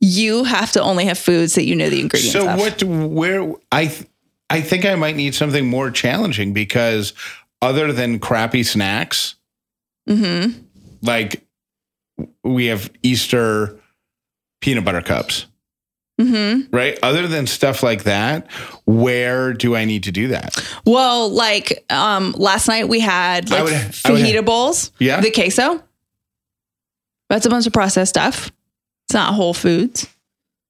You 0.00 0.44
have 0.44 0.72
to 0.72 0.82
only 0.82 1.06
have 1.06 1.18
foods 1.18 1.54
that 1.54 1.64
you 1.64 1.74
know 1.74 1.88
the 1.88 2.00
ingredients 2.00 2.32
So 2.32 2.48
of. 2.48 2.58
what? 2.58 2.82
Where 2.82 3.54
I 3.72 3.90
I 4.54 4.60
think 4.62 4.84
I 4.86 4.94
might 4.94 5.16
need 5.16 5.34
something 5.34 5.66
more 5.66 5.90
challenging 5.90 6.52
because 6.52 7.12
other 7.60 7.92
than 7.92 8.18
crappy 8.18 8.62
snacks, 8.64 9.34
Mm-hmm. 10.08 10.60
like 11.02 11.46
we 12.42 12.66
have 12.66 12.90
Easter 13.02 13.78
peanut 14.60 14.84
butter 14.84 15.00
cups, 15.02 15.46
Mm-hmm. 16.20 16.74
right? 16.76 16.96
Other 17.02 17.26
than 17.26 17.46
stuff 17.48 17.82
like 17.82 18.04
that, 18.04 18.46
where 18.84 19.52
do 19.54 19.74
I 19.74 19.84
need 19.84 20.04
to 20.04 20.12
do 20.12 20.28
that? 20.28 20.56
Well, 20.86 21.30
like 21.30 21.84
um 21.90 22.32
last 22.38 22.68
night 22.68 22.88
we 22.88 23.00
had 23.00 23.50
like 23.50 23.64
would- 23.64 23.72
fajita 23.72 24.44
bowls. 24.44 24.92
Yeah. 25.00 25.20
The 25.20 25.30
queso. 25.30 25.82
That's 27.30 27.46
a 27.46 27.50
bunch 27.50 27.66
of 27.66 27.72
processed 27.72 28.10
stuff. 28.10 28.52
It's 29.06 29.14
not 29.14 29.34
whole 29.34 29.54
foods. 29.54 30.06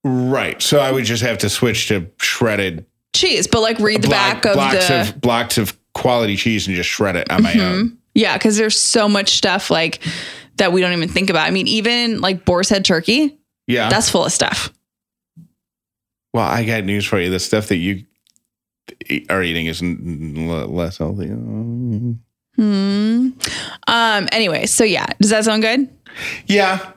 Right. 0.04 0.62
So 0.62 0.78
I 0.78 0.92
would 0.92 1.04
just 1.04 1.22
have 1.22 1.38
to 1.38 1.50
switch 1.50 1.88
to 1.88 2.06
shredded 2.18 2.86
Cheese, 3.14 3.46
but 3.46 3.60
like 3.62 3.78
read 3.78 4.02
the 4.02 4.08
block- 4.08 4.42
back 4.42 4.44
of 4.46 4.54
blocks 4.54 4.88
the 4.88 5.00
of 5.00 5.20
blocks 5.20 5.58
of 5.58 5.78
quality 5.94 6.36
cheese 6.36 6.66
and 6.66 6.74
just 6.76 6.90
shred 6.90 7.16
it 7.16 7.30
on 7.30 7.42
my 7.44 7.52
own. 7.54 7.88
Mhm. 7.90 7.96
Yeah, 8.14 8.36
because 8.36 8.56
there's 8.56 8.80
so 8.80 9.08
much 9.08 9.30
stuff 9.30 9.70
like 9.70 10.00
that 10.56 10.72
we 10.72 10.80
don't 10.80 10.92
even 10.92 11.08
think 11.08 11.30
about. 11.30 11.46
I 11.46 11.50
mean, 11.50 11.66
even 11.68 12.20
like 12.20 12.44
boar's 12.44 12.68
head 12.68 12.84
turkey, 12.84 13.38
Yeah. 13.66 13.88
that's 13.88 14.10
full 14.10 14.24
of 14.24 14.32
stuff. 14.32 14.72
well, 16.32 16.44
I 16.44 16.64
got 16.64 16.84
news 16.84 17.04
for 17.06 17.20
you. 17.20 17.30
The 17.30 17.38
stuff 17.38 17.68
that 17.68 17.76
you 17.76 18.04
are 19.30 19.42
eating 19.42 19.66
is 19.66 19.80
n- 19.82 20.34
less 20.48 20.98
healthy. 20.98 21.28
Hmm. 21.28 22.12
Um. 23.86 24.28
Anyway, 24.32 24.66
so 24.66 24.84
yeah, 24.84 25.06
does 25.20 25.30
that 25.30 25.44
sound 25.44 25.62
good? 25.62 25.88
Yeah, 26.46 26.92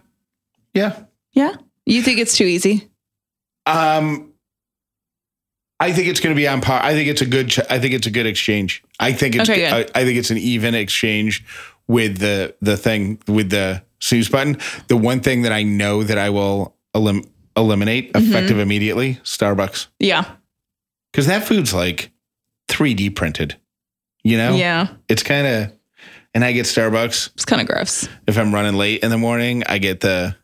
yeah. 0.73 0.99
Yeah. 1.33 1.55
You 1.85 2.01
think 2.01 2.19
it's 2.19 2.35
too 2.35 2.45
easy? 2.45 2.89
Um, 3.65 4.26
I 5.79 5.93
think 5.93 6.07
it's 6.07 6.19
going 6.19 6.35
to 6.35 6.39
be 6.39 6.47
on 6.47 6.61
par. 6.61 6.81
I 6.83 6.93
think 6.93 7.07
it's 7.09 7.21
a 7.21 7.25
good. 7.25 7.49
ch- 7.49 7.59
I 7.69 7.79
think 7.79 7.93
it's 7.93 8.07
a 8.07 8.11
good 8.11 8.25
exchange. 8.25 8.83
I 8.99 9.11
think 9.13 9.35
it's. 9.35 9.49
Okay, 9.49 9.69
I. 9.69 9.81
I 9.93 10.03
think 10.05 10.17
it's 10.17 10.31
an 10.31 10.37
even 10.37 10.73
exchange 10.75 11.45
with 11.87 12.17
the 12.19 12.55
the 12.61 12.75
thing 12.77 13.19
with 13.27 13.49
the 13.51 13.83
snooze 13.99 14.29
button. 14.29 14.57
The 14.87 14.97
one 14.97 15.19
thing 15.19 15.43
that 15.43 15.51
I 15.51 15.63
know 15.63 16.03
that 16.03 16.17
I 16.17 16.29
will 16.31 16.75
elim- 16.95 17.25
eliminate 17.55 18.13
Mm-hmm. 18.13 18.27
effective 18.27 18.57
immediately: 18.59 19.15
Starbucks, 19.23 19.87
Yeah. 19.99 20.25
because 21.11 21.27
that 21.27 21.43
food's 21.43 21.73
like 21.73 22.09
3D 22.69 23.15
printed. 23.15 23.55
You 24.23 24.37
know, 24.37 24.55
Yeah. 24.55 24.87
it's 25.07 25.23
kind 25.23 25.45
of. 25.47 25.73
And 26.33 26.43
I 26.43 26.51
get 26.51 26.65
Starbucks 26.65 27.31
It's 27.35 27.45
kind 27.45 27.61
of 27.61 27.67
gross. 27.67 28.07
if 28.27 28.37
I'm 28.37 28.53
running 28.53 28.73
late 28.75 29.01
in 29.03 29.09
the 29.09 29.17
morning. 29.17 29.63
I 29.67 29.77
get 29.77 30.01
the 30.01 30.35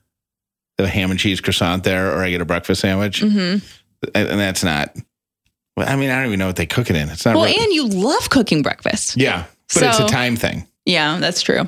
the 0.77 0.87
ham 0.87 1.11
and 1.11 1.19
cheese 1.19 1.41
croissant 1.41 1.83
there, 1.83 2.11
or 2.15 2.23
I 2.23 2.29
get 2.31 2.41
a 2.41 2.45
breakfast 2.45 2.81
sandwich 2.81 3.21
hmm 3.21 3.27
and, 3.29 3.59
and 4.15 4.39
that's 4.39 4.63
not. 4.63 4.95
Well, 5.75 5.87
I 5.89 5.95
mean, 5.95 6.09
I 6.09 6.17
don't 6.17 6.27
even 6.27 6.39
know 6.39 6.47
what 6.47 6.55
they 6.55 6.65
cook 6.65 6.89
it 6.89 6.95
in. 6.95 7.09
It's 7.09 7.25
not. 7.25 7.35
Well, 7.35 7.45
real- 7.45 7.59
and 7.61 7.73
you 7.73 7.87
love 7.87 8.29
cooking 8.29 8.61
breakfast. 8.61 9.17
yeah, 9.17 9.45
but 9.73 9.83
it's 9.83 9.99
a 9.99 10.07
time 10.07 10.35
thing. 10.35 10.67
Yeah, 10.85 11.17
that's 11.19 11.41
true. 11.41 11.67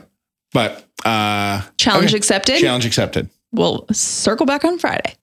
But 0.54 0.86
uh, 1.04 1.62
Challenge 1.78 2.12
okay. 2.12 2.18
accepted. 2.18 2.60
challenge 2.60 2.86
accepted. 2.86 3.30
We'll 3.52 3.86
circle 3.92 4.46
back 4.46 4.64
on 4.66 4.78
Friday. 4.80 5.16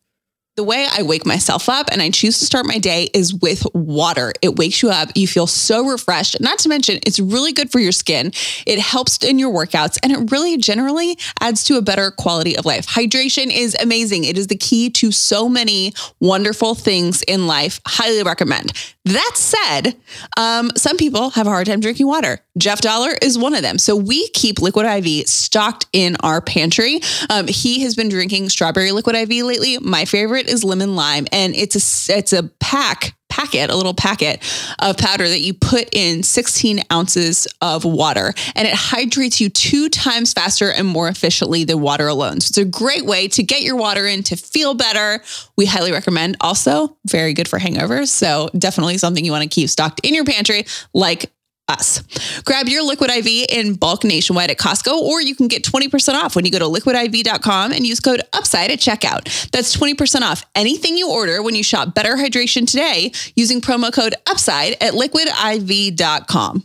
The 0.55 0.65
way 0.65 0.87
I 0.93 1.03
wake 1.03 1.25
myself 1.25 1.71
up 1.71 1.89
and 1.91 2.03
I 2.03 2.11
choose 2.11 2.39
to 2.41 2.45
start 2.45 2.67
my 2.67 2.77
day 2.77 3.09
is 3.15 3.33
with 3.33 3.67
water. 3.73 4.35
It 4.43 4.57
wakes 4.57 4.83
you 4.83 4.91
up. 4.91 5.09
You 5.15 5.27
feel 5.27 5.47
so 5.47 5.87
refreshed. 5.87 6.43
Not 6.43 6.59
to 6.59 6.69
mention, 6.69 6.99
it's 7.07 7.19
really 7.19 7.55
good 7.55 7.73
for 7.73 7.79
your 7.79 7.91
skin. 7.91 8.33
It 8.67 8.79
helps 8.79 9.25
in 9.25 9.39
your 9.39 9.51
workouts 9.51 9.99
and 10.03 10.13
it 10.13 10.31
really 10.31 10.59
generally 10.59 11.17
adds 11.41 11.65
to 11.65 11.79
a 11.79 11.83
better 11.83 12.11
quality 12.11 12.55
of 12.59 12.67
life. 12.67 12.87
Hydration 12.87 13.51
is 13.51 13.75
amazing. 13.81 14.25
It 14.25 14.37
is 14.37 14.49
the 14.49 14.57
key 14.57 14.91
to 14.91 15.11
so 15.11 15.49
many 15.49 15.95
wonderful 16.21 16.75
things 16.75 17.23
in 17.23 17.47
life. 17.47 17.81
Highly 17.87 18.23
recommend. 18.23 18.75
That 19.07 19.33
said, 19.35 19.97
um, 20.37 20.71
some 20.77 20.99
people 20.99 21.31
have 21.31 21.47
a 21.47 21.51
hard 21.51 21.67
time 21.67 21.81
drinking 21.81 22.07
water. 22.07 22.41
Jeff 22.59 22.81
Dollar 22.81 23.13
is 23.23 23.39
one 23.39 23.55
of 23.55 23.63
them. 23.63 23.79
So 23.79 23.97
we 23.97 24.29
keep 24.31 24.61
Liquid 24.61 24.87
IV 24.87 25.27
stocked 25.29 25.87
in 25.93 26.17
our 26.21 26.41
pantry. 26.41 27.01
Um, 27.31 27.47
he 27.47 27.83
has 27.83 27.95
been 27.95 28.09
drinking 28.09 28.51
strawberry 28.51 28.93
Liquid 28.93 29.17
IV 29.17 29.45
lately. 29.45 29.79
My 29.79 30.05
favorite 30.05 30.49
is 30.49 30.63
lemon 30.63 30.95
lime, 30.95 31.27
and 31.33 31.55
it's 31.55 31.77
a 32.09 32.19
it's 32.19 32.33
a 32.33 32.45
pack 32.61 33.15
packet, 33.33 33.71
a 33.71 33.75
little 33.75 33.95
packet 33.95 34.43
of 34.79 34.99
powder 34.99 35.27
that 35.27 35.41
you 35.41 35.55
put 35.55 35.89
in 35.93 36.23
16 36.23 36.83
ounces 36.93 37.49
of 37.63 37.83
water, 37.83 38.35
and 38.55 38.69
it 38.69 38.75
hydrates 38.75 39.41
you 39.41 39.49
two 39.49 39.89
times 39.89 40.35
faster 40.35 40.71
and 40.71 40.87
more 40.87 41.09
efficiently 41.09 41.65
than 41.65 41.81
water 41.81 42.09
alone. 42.09 42.43
So 42.43 42.51
it's 42.51 42.59
a 42.59 42.65
great 42.67 43.07
way 43.07 43.29
to 43.29 43.43
get 43.43 43.63
your 43.63 43.77
water 43.77 44.07
in 44.07 44.23
to 44.25 44.37
feel 44.37 44.75
better. 44.75 45.25
We 45.57 45.65
highly 45.65 45.93
recommend. 45.93 46.37
Also, 46.43 46.99
very 47.07 47.33
good 47.33 47.49
for 47.49 47.59
hangovers. 47.59 48.09
So 48.09 48.51
definitely 48.59 48.99
something 48.99 49.25
you 49.25 49.33
want 49.33 49.45
to 49.45 49.49
keep 49.49 49.71
stocked 49.71 50.01
in 50.03 50.15
your 50.15 50.27
pantry, 50.27 50.67
like 50.93 51.33
us. 51.73 52.03
Grab 52.45 52.69
your 52.69 52.83
Liquid 52.83 53.11
IV 53.11 53.47
in 53.49 53.75
bulk 53.75 54.05
nationwide 54.05 54.51
at 54.51 54.59
Costco, 54.59 54.93
or 54.93 55.21
you 55.21 55.35
can 55.35 55.49
get 55.49 55.65
20% 55.65 56.15
off 56.15 56.37
when 56.37 56.45
you 56.45 56.51
go 56.51 56.59
to 56.59 56.65
liquidiv.com 56.65 57.73
and 57.73 57.87
use 57.87 58.01
code 58.01 58.23
UPSIDE 58.33 58.71
at 58.71 58.79
checkout. 58.79 59.51
That's 59.51 59.77
20% 59.77 60.23
off 60.23 60.45
anything 60.55 60.97
you 60.97 61.11
order 61.11 61.43
when 61.43 61.55
you 61.55 61.63
shop 61.63 61.95
Better 61.95 62.17
Hydration 62.17 62.67
today 62.71 63.13
using 63.35 63.61
promo 63.61 63.93
code 63.93 64.15
UPSIDE 64.27 64.77
at 64.81 64.95
liquidiv.com. 64.95 66.65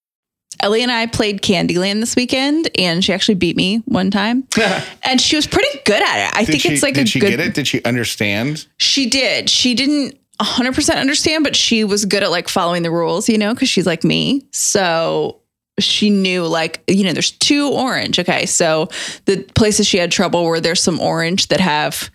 Ellie 0.61 0.83
and 0.83 0.91
I 0.91 1.07
played 1.07 1.41
Candyland 1.41 1.99
this 1.99 2.15
weekend, 2.15 2.69
and 2.77 3.03
she 3.03 3.11
actually 3.13 3.35
beat 3.35 3.55
me 3.55 3.77
one 3.85 4.11
time, 4.11 4.47
and 5.03 5.19
she 5.19 5.35
was 5.35 5.47
pretty 5.47 5.79
good 5.85 6.01
at 6.01 6.27
it. 6.29 6.35
I 6.35 6.43
Did 6.45 6.51
think 6.51 6.61
she, 6.63 6.69
it's 6.73 6.83
like 6.83 6.93
a- 6.93 6.99
did 6.99 7.07
a 7.07 7.09
she 7.09 7.19
good. 7.19 7.29
get 7.31 7.39
it? 7.39 7.53
Did 7.53 7.67
she 7.67 7.83
understand? 7.83 8.67
She 8.77 9.09
did. 9.09 9.49
She 9.49 9.73
didn't 9.75 10.17
100% 10.39 10.95
understand, 10.99 11.43
but 11.43 11.55
she 11.55 11.83
was 11.83 12.05
good 12.05 12.23
at 12.23 12.31
like 12.31 12.47
following 12.47 12.83
the 12.83 12.91
rules, 12.91 13.29
you 13.29 13.37
know, 13.37 13.53
because 13.53 13.69
she's 13.69 13.85
like 13.85 14.03
me. 14.03 14.45
So 14.51 15.39
she 15.79 16.09
knew, 16.09 16.45
like, 16.45 16.83
you 16.87 17.03
know, 17.03 17.13
there's 17.13 17.31
two 17.31 17.69
orange. 17.69 18.19
Okay. 18.19 18.45
So 18.45 18.89
the 19.25 19.43
places 19.55 19.87
she 19.87 19.97
had 19.97 20.11
trouble 20.11 20.43
were 20.45 20.59
there's 20.59 20.81
some 20.81 20.99
orange 20.99 21.47
that 21.47 21.59
have, 21.59 22.09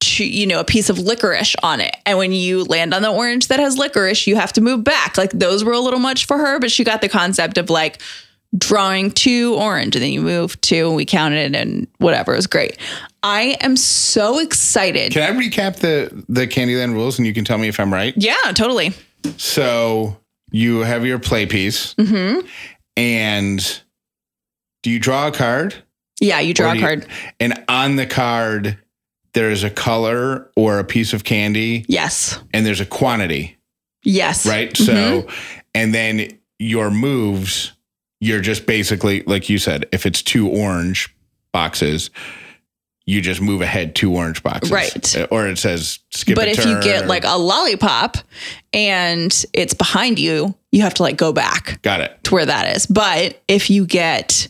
two, 0.00 0.24
you 0.26 0.46
know, 0.46 0.60
a 0.60 0.64
piece 0.64 0.88
of 0.90 0.98
licorice 0.98 1.54
on 1.62 1.80
it. 1.80 1.96
And 2.06 2.18
when 2.18 2.32
you 2.32 2.64
land 2.64 2.94
on 2.94 3.02
the 3.02 3.10
orange 3.10 3.48
that 3.48 3.58
has 3.60 3.76
licorice, 3.76 4.26
you 4.26 4.36
have 4.36 4.52
to 4.54 4.60
move 4.60 4.84
back. 4.84 5.16
Like 5.18 5.30
those 5.32 5.64
were 5.64 5.72
a 5.72 5.80
little 5.80 5.98
much 6.00 6.26
for 6.26 6.38
her, 6.38 6.58
but 6.60 6.70
she 6.70 6.84
got 6.84 7.00
the 7.00 7.08
concept 7.08 7.58
of 7.58 7.70
like, 7.70 8.00
drawing 8.56 9.10
two 9.10 9.54
orange 9.56 9.94
and 9.94 10.02
then 10.02 10.10
you 10.10 10.22
move 10.22 10.58
two 10.62 10.86
and 10.86 10.96
we 10.96 11.04
counted 11.04 11.54
and 11.54 11.86
whatever 11.98 12.32
it 12.32 12.36
was 12.36 12.46
great 12.46 12.78
i 13.22 13.54
am 13.60 13.76
so 13.76 14.38
excited 14.38 15.12
Can 15.12 15.22
I 15.22 15.38
recap 15.38 15.80
the 15.80 16.24
the 16.30 16.46
Candyland 16.46 16.94
rules 16.94 17.18
and 17.18 17.26
you 17.26 17.34
can 17.34 17.44
tell 17.44 17.58
me 17.58 17.68
if 17.68 17.78
I'm 17.78 17.92
right? 17.92 18.14
yeah 18.16 18.36
totally 18.54 18.94
So 19.36 20.16
you 20.50 20.78
have 20.78 21.04
your 21.04 21.18
play 21.18 21.44
piece, 21.44 21.92
Mm-hmm. 21.96 22.46
and 22.96 23.80
do 24.82 24.90
you 24.90 24.98
draw 24.98 25.26
a 25.28 25.32
card? 25.32 25.74
Yeah, 26.18 26.40
you 26.40 26.54
draw 26.54 26.72
a 26.72 26.74
you- 26.74 26.80
card. 26.80 27.06
And 27.38 27.62
on 27.68 27.96
the 27.96 28.06
card, 28.06 28.78
there 29.34 29.50
is 29.50 29.62
a 29.64 29.70
color 29.70 30.50
or 30.56 30.78
a 30.78 30.84
piece 30.84 31.12
of 31.12 31.24
candy, 31.24 31.84
Yes. 31.88 32.38
and 32.52 32.64
there's 32.66 32.80
a 32.80 32.86
quantity. 32.86 33.56
Yes. 34.04 34.46
right? 34.46 34.72
Mhm. 34.72 34.86
So, 34.86 35.26
and 35.74 35.92
then 35.94 36.38
your 36.58 36.90
moves, 36.90 37.72
you're 38.20 38.40
just 38.40 38.64
basically, 38.66 39.22
like 39.26 39.48
you 39.50 39.58
said, 39.58 39.86
if 39.92 40.06
it's 40.06 40.22
two 40.22 40.48
orange 40.48 41.14
boxes, 41.52 42.10
you 43.06 43.20
just 43.20 43.40
move 43.40 43.60
ahead 43.60 43.94
two 43.94 44.14
orange 44.14 44.42
boxes. 44.42 44.70
Right. 44.70 45.16
Uh, 45.16 45.26
Or 45.30 45.46
it 45.48 45.58
says 45.58 45.98
skip 46.10 46.36
but 46.36 46.46
if 46.48 46.64
you 46.64 46.80
get 46.80 47.04
or- 47.04 47.06
like 47.06 47.24
a 47.24 47.36
lollipop 47.38 48.18
and 48.72 49.44
it's 49.52 49.74
behind 49.74 50.18
you, 50.18 50.54
you 50.72 50.82
have 50.82 50.94
to 50.94 51.02
like 51.02 51.16
go 51.16 51.32
back 51.32 51.80
Got 51.82 52.00
it. 52.00 52.18
to 52.24 52.34
where 52.34 52.46
that 52.46 52.76
is. 52.76 52.86
But 52.86 53.42
if 53.48 53.70
you 53.70 53.86
get, 53.86 54.46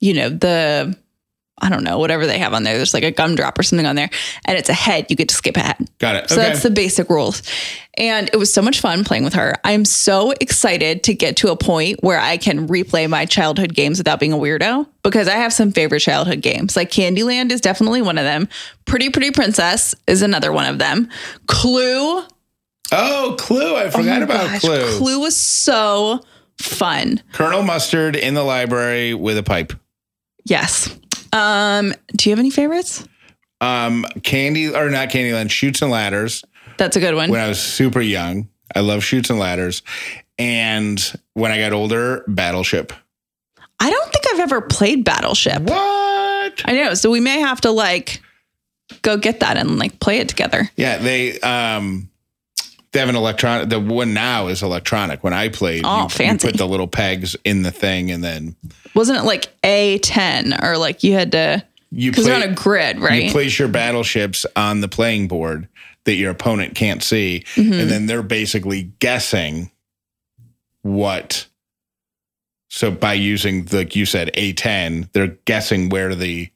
you 0.00 0.14
know, 0.14 0.28
the 0.28 0.96
I 1.62 1.68
don't 1.68 1.84
know, 1.84 1.98
whatever 1.98 2.26
they 2.26 2.38
have 2.38 2.52
on 2.52 2.64
there, 2.64 2.76
there's 2.76 2.92
like 2.92 3.04
a 3.04 3.12
gumdrop 3.12 3.58
or 3.58 3.62
something 3.62 3.86
on 3.86 3.94
there, 3.96 4.10
and 4.44 4.58
it's 4.58 4.68
ahead, 4.68 5.06
you 5.08 5.16
get 5.16 5.28
to 5.28 5.34
skip 5.34 5.56
ahead. 5.56 5.88
Got 5.98 6.16
it. 6.16 6.28
So 6.28 6.36
okay. 6.36 6.48
that's 6.48 6.62
the 6.64 6.70
basic 6.70 7.08
rules. 7.08 7.42
And 7.98 8.28
it 8.32 8.36
was 8.36 8.52
so 8.52 8.62
much 8.62 8.80
fun 8.80 9.04
playing 9.04 9.22
with 9.22 9.34
her. 9.34 9.54
I'm 9.64 9.84
so 9.84 10.32
excited 10.40 11.04
to 11.04 11.14
get 11.14 11.36
to 11.38 11.50
a 11.50 11.56
point 11.56 12.02
where 12.02 12.18
I 12.18 12.38
can 12.38 12.66
replay 12.66 13.08
my 13.08 13.26
childhood 13.26 13.74
games 13.74 13.98
without 13.98 14.18
being 14.18 14.32
a 14.32 14.36
weirdo 14.36 14.86
because 15.02 15.28
I 15.28 15.34
have 15.34 15.52
some 15.52 15.72
favorite 15.72 16.00
childhood 16.00 16.40
games. 16.40 16.74
Like 16.74 16.90
Candyland 16.90 17.52
is 17.52 17.60
definitely 17.60 18.00
one 18.02 18.18
of 18.18 18.24
them. 18.24 18.48
Pretty 18.86 19.10
Pretty 19.10 19.30
Princess 19.30 19.94
is 20.06 20.22
another 20.22 20.52
one 20.52 20.66
of 20.66 20.78
them. 20.78 21.08
Clue. 21.46 22.24
oh, 22.92 23.36
Clue. 23.38 23.76
I 23.76 23.84
oh 23.84 23.90
forgot 23.90 24.22
Oh 24.22 24.24
about 24.24 24.50
gosh, 24.50 24.60
Clue. 24.62 24.98
Clue 24.98 25.20
was 25.20 25.36
so 25.36 26.20
fun. 26.58 27.22
Colonel 27.32 27.62
Mustard 27.62 28.16
in 28.16 28.34
the 28.34 28.42
library 28.42 29.12
with 29.12 29.36
a 29.36 29.42
pipe. 29.42 29.74
Yes. 30.44 30.98
Um, 31.32 31.94
do 32.16 32.28
you 32.28 32.32
have 32.32 32.38
any 32.38 32.50
favorites? 32.50 33.06
Um, 33.60 34.04
Candy, 34.22 34.74
or 34.74 34.90
not 34.90 35.08
Candyland, 35.08 35.50
Chutes 35.50 35.82
and 35.82 35.90
Ladders. 35.90 36.44
That's 36.78 36.96
a 36.96 37.00
good 37.00 37.14
one. 37.14 37.30
when 37.30 37.40
I 37.40 37.48
was 37.48 37.60
super 37.60 38.00
young. 38.00 38.48
I 38.74 38.80
love 38.80 39.04
Chutes 39.04 39.30
and 39.30 39.38
Ladders. 39.38 39.82
And 40.38 41.00
when 41.34 41.52
I 41.52 41.58
got 41.58 41.72
older, 41.72 42.24
Battleship. 42.26 42.92
I 43.78 43.90
don't 43.90 44.12
think 44.12 44.24
I've 44.32 44.40
ever 44.40 44.60
played 44.60 45.04
Battleship. 45.04 45.62
What? 45.62 46.62
I 46.64 46.72
know. 46.72 46.94
So 46.94 47.10
we 47.10 47.20
may 47.20 47.40
have 47.40 47.60
to 47.62 47.70
like 47.70 48.22
go 49.02 49.16
get 49.16 49.40
that 49.40 49.56
and 49.56 49.78
like 49.78 50.00
play 50.00 50.18
it 50.18 50.28
together. 50.28 50.70
Yeah, 50.76 50.98
they 50.98 51.38
um 51.40 52.08
they 52.92 53.00
have 53.00 53.08
an 53.08 53.16
electronic 53.16 53.68
the 53.70 53.80
one 53.80 54.12
now 54.14 54.48
is 54.48 54.62
electronic. 54.62 55.24
When 55.24 55.32
I 55.32 55.48
played, 55.48 55.82
Oh, 55.84 56.04
you, 56.04 56.08
fancy. 56.10 56.46
you 56.46 56.52
put 56.52 56.58
the 56.58 56.66
little 56.68 56.88
pegs 56.88 57.34
in 57.44 57.62
the 57.62 57.70
thing 57.70 58.10
and 58.10 58.22
then 58.22 58.54
Wasn't 58.94 59.18
it 59.18 59.22
like 59.24 59.48
A10 59.62 60.62
or 60.62 60.76
like 60.78 61.02
you 61.02 61.14
had 61.14 61.32
to, 61.32 61.64
you 61.90 62.10
because 62.10 62.24
they're 62.26 62.36
on 62.36 62.42
a 62.42 62.54
grid, 62.54 63.00
right? 63.00 63.24
you 63.24 63.30
place 63.30 63.58
your 63.58 63.68
battleships 63.68 64.44
on 64.56 64.80
the 64.80 64.88
playing 64.88 65.28
board 65.28 65.68
that 66.04 66.14
your 66.14 66.30
opponent 66.30 66.74
can't 66.74 67.02
see. 67.02 67.44
Mm-hmm. 67.54 67.72
And 67.72 67.90
then 67.90 68.06
they're 68.06 68.22
basically 68.22 68.92
guessing 68.98 69.70
what. 70.82 71.46
So 72.68 72.90
by 72.90 73.14
using, 73.14 73.68
like 73.70 73.94
you 73.94 74.06
said, 74.06 74.30
A10, 74.34 75.10
they're 75.12 75.36
guessing 75.44 75.88
where 75.90 76.14
the 76.14 76.50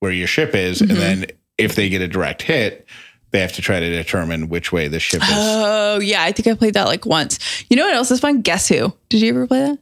where 0.00 0.10
your 0.12 0.26
ship 0.26 0.54
is, 0.54 0.80
Mhm. 0.82 0.90
and 0.90 0.98
then 0.98 1.26
if 1.58 1.76
they 1.76 1.88
get 1.88 2.00
a 2.02 2.08
direct 2.08 2.42
hit, 2.42 2.86
they 3.32 3.40
have 3.40 3.52
to 3.54 3.62
try 3.62 3.80
to 3.80 3.90
determine 3.90 4.48
which 4.48 4.72
way 4.72 4.88
the 4.88 5.00
ship 5.00 5.22
is. 5.22 5.28
Oh 5.30 5.98
yeah, 6.00 6.22
I 6.22 6.32
think 6.32 6.46
I 6.46 6.54
played 6.54 6.74
that 6.74 6.86
like 6.86 7.04
once. 7.06 7.38
You 7.68 7.76
know 7.76 7.84
what 7.86 7.94
else 7.94 8.10
is 8.10 8.20
fun? 8.20 8.42
Guess 8.42 8.68
who? 8.68 8.92
Did 9.08 9.20
you 9.22 9.30
ever 9.30 9.46
play 9.46 9.60
that? 9.60 9.78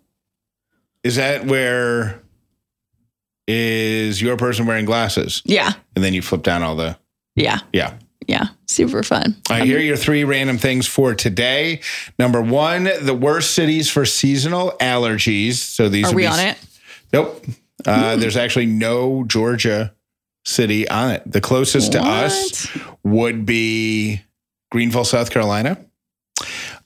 Is 1.03 1.17
that 1.17 1.47
where 1.47 2.21
is 3.49 4.21
your 4.23 4.37
person 4.37 4.67
wearing 4.67 4.85
glasses? 4.85 5.43
Yeah, 5.45 5.73
And 5.97 6.05
then 6.05 6.15
you 6.15 6.23
flip 6.23 6.43
down 6.43 6.63
all 6.63 6.77
the 6.77 6.97
yeah, 7.37 7.61
yeah. 7.73 7.95
yeah. 8.27 8.49
Super 8.67 9.03
fun. 9.03 9.37
I 9.51 9.65
hear 9.65 9.79
your 9.81 9.97
three 9.97 10.25
random 10.25 10.59
things 10.59 10.87
for 10.87 11.15
today. 11.15 11.81
Number 12.19 12.41
one, 12.43 12.85
the 13.01 13.15
worst 13.15 13.53
cities 13.55 13.91
for 13.91 14.05
seasonal 14.05 14.73
allergies. 14.81 15.55
So 15.55 15.89
these 15.89 16.13
Are 16.13 16.15
we 16.15 16.23
be- 16.23 16.27
on 16.27 16.39
it? 16.41 16.59
Nope. 17.13 17.45
Uh, 17.87 18.17
There's 18.17 18.37
actually 18.37 18.67
no 18.67 19.25
Georgia 19.25 19.95
city 20.45 20.89
on 20.89 21.11
it. 21.11 21.23
The 21.27 21.41
closest 21.41 21.93
to 21.93 22.01
us 22.01 22.69
would 23.03 23.45
be 23.47 24.23
Greenville, 24.71 25.05
South 25.05 25.31
Carolina, 25.31 25.85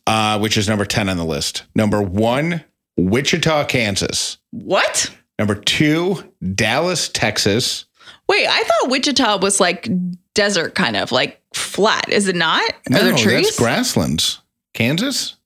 uh, 0.07 0.39
which 0.39 0.57
is 0.57 0.69
number 0.69 0.85
10 0.85 1.09
on 1.09 1.17
the 1.17 1.25
list. 1.25 1.65
Number 1.75 2.03
one, 2.03 2.65
Wichita, 2.97 3.65
Kansas. 3.67 4.39
What? 4.51 5.11
Number 5.39 5.55
two, 5.55 6.23
Dallas, 6.55 7.09
Texas. 7.09 7.87
Wait, 8.29 8.47
I 8.47 8.63
thought 8.63 8.91
Wichita 8.91 9.39
was 9.39 9.61
like 9.61 9.89
desert, 10.35 10.75
kind 10.75 10.97
of 10.97 11.13
like 11.13 11.41
flat. 11.55 12.09
Is 12.09 12.29
it 12.29 12.37
not? 12.37 12.63
Are 12.93 13.03
there 13.03 13.17
trees? 13.17 13.47
that's 13.47 13.59
grasslands. 13.59 14.41
Kansas? 14.75 15.37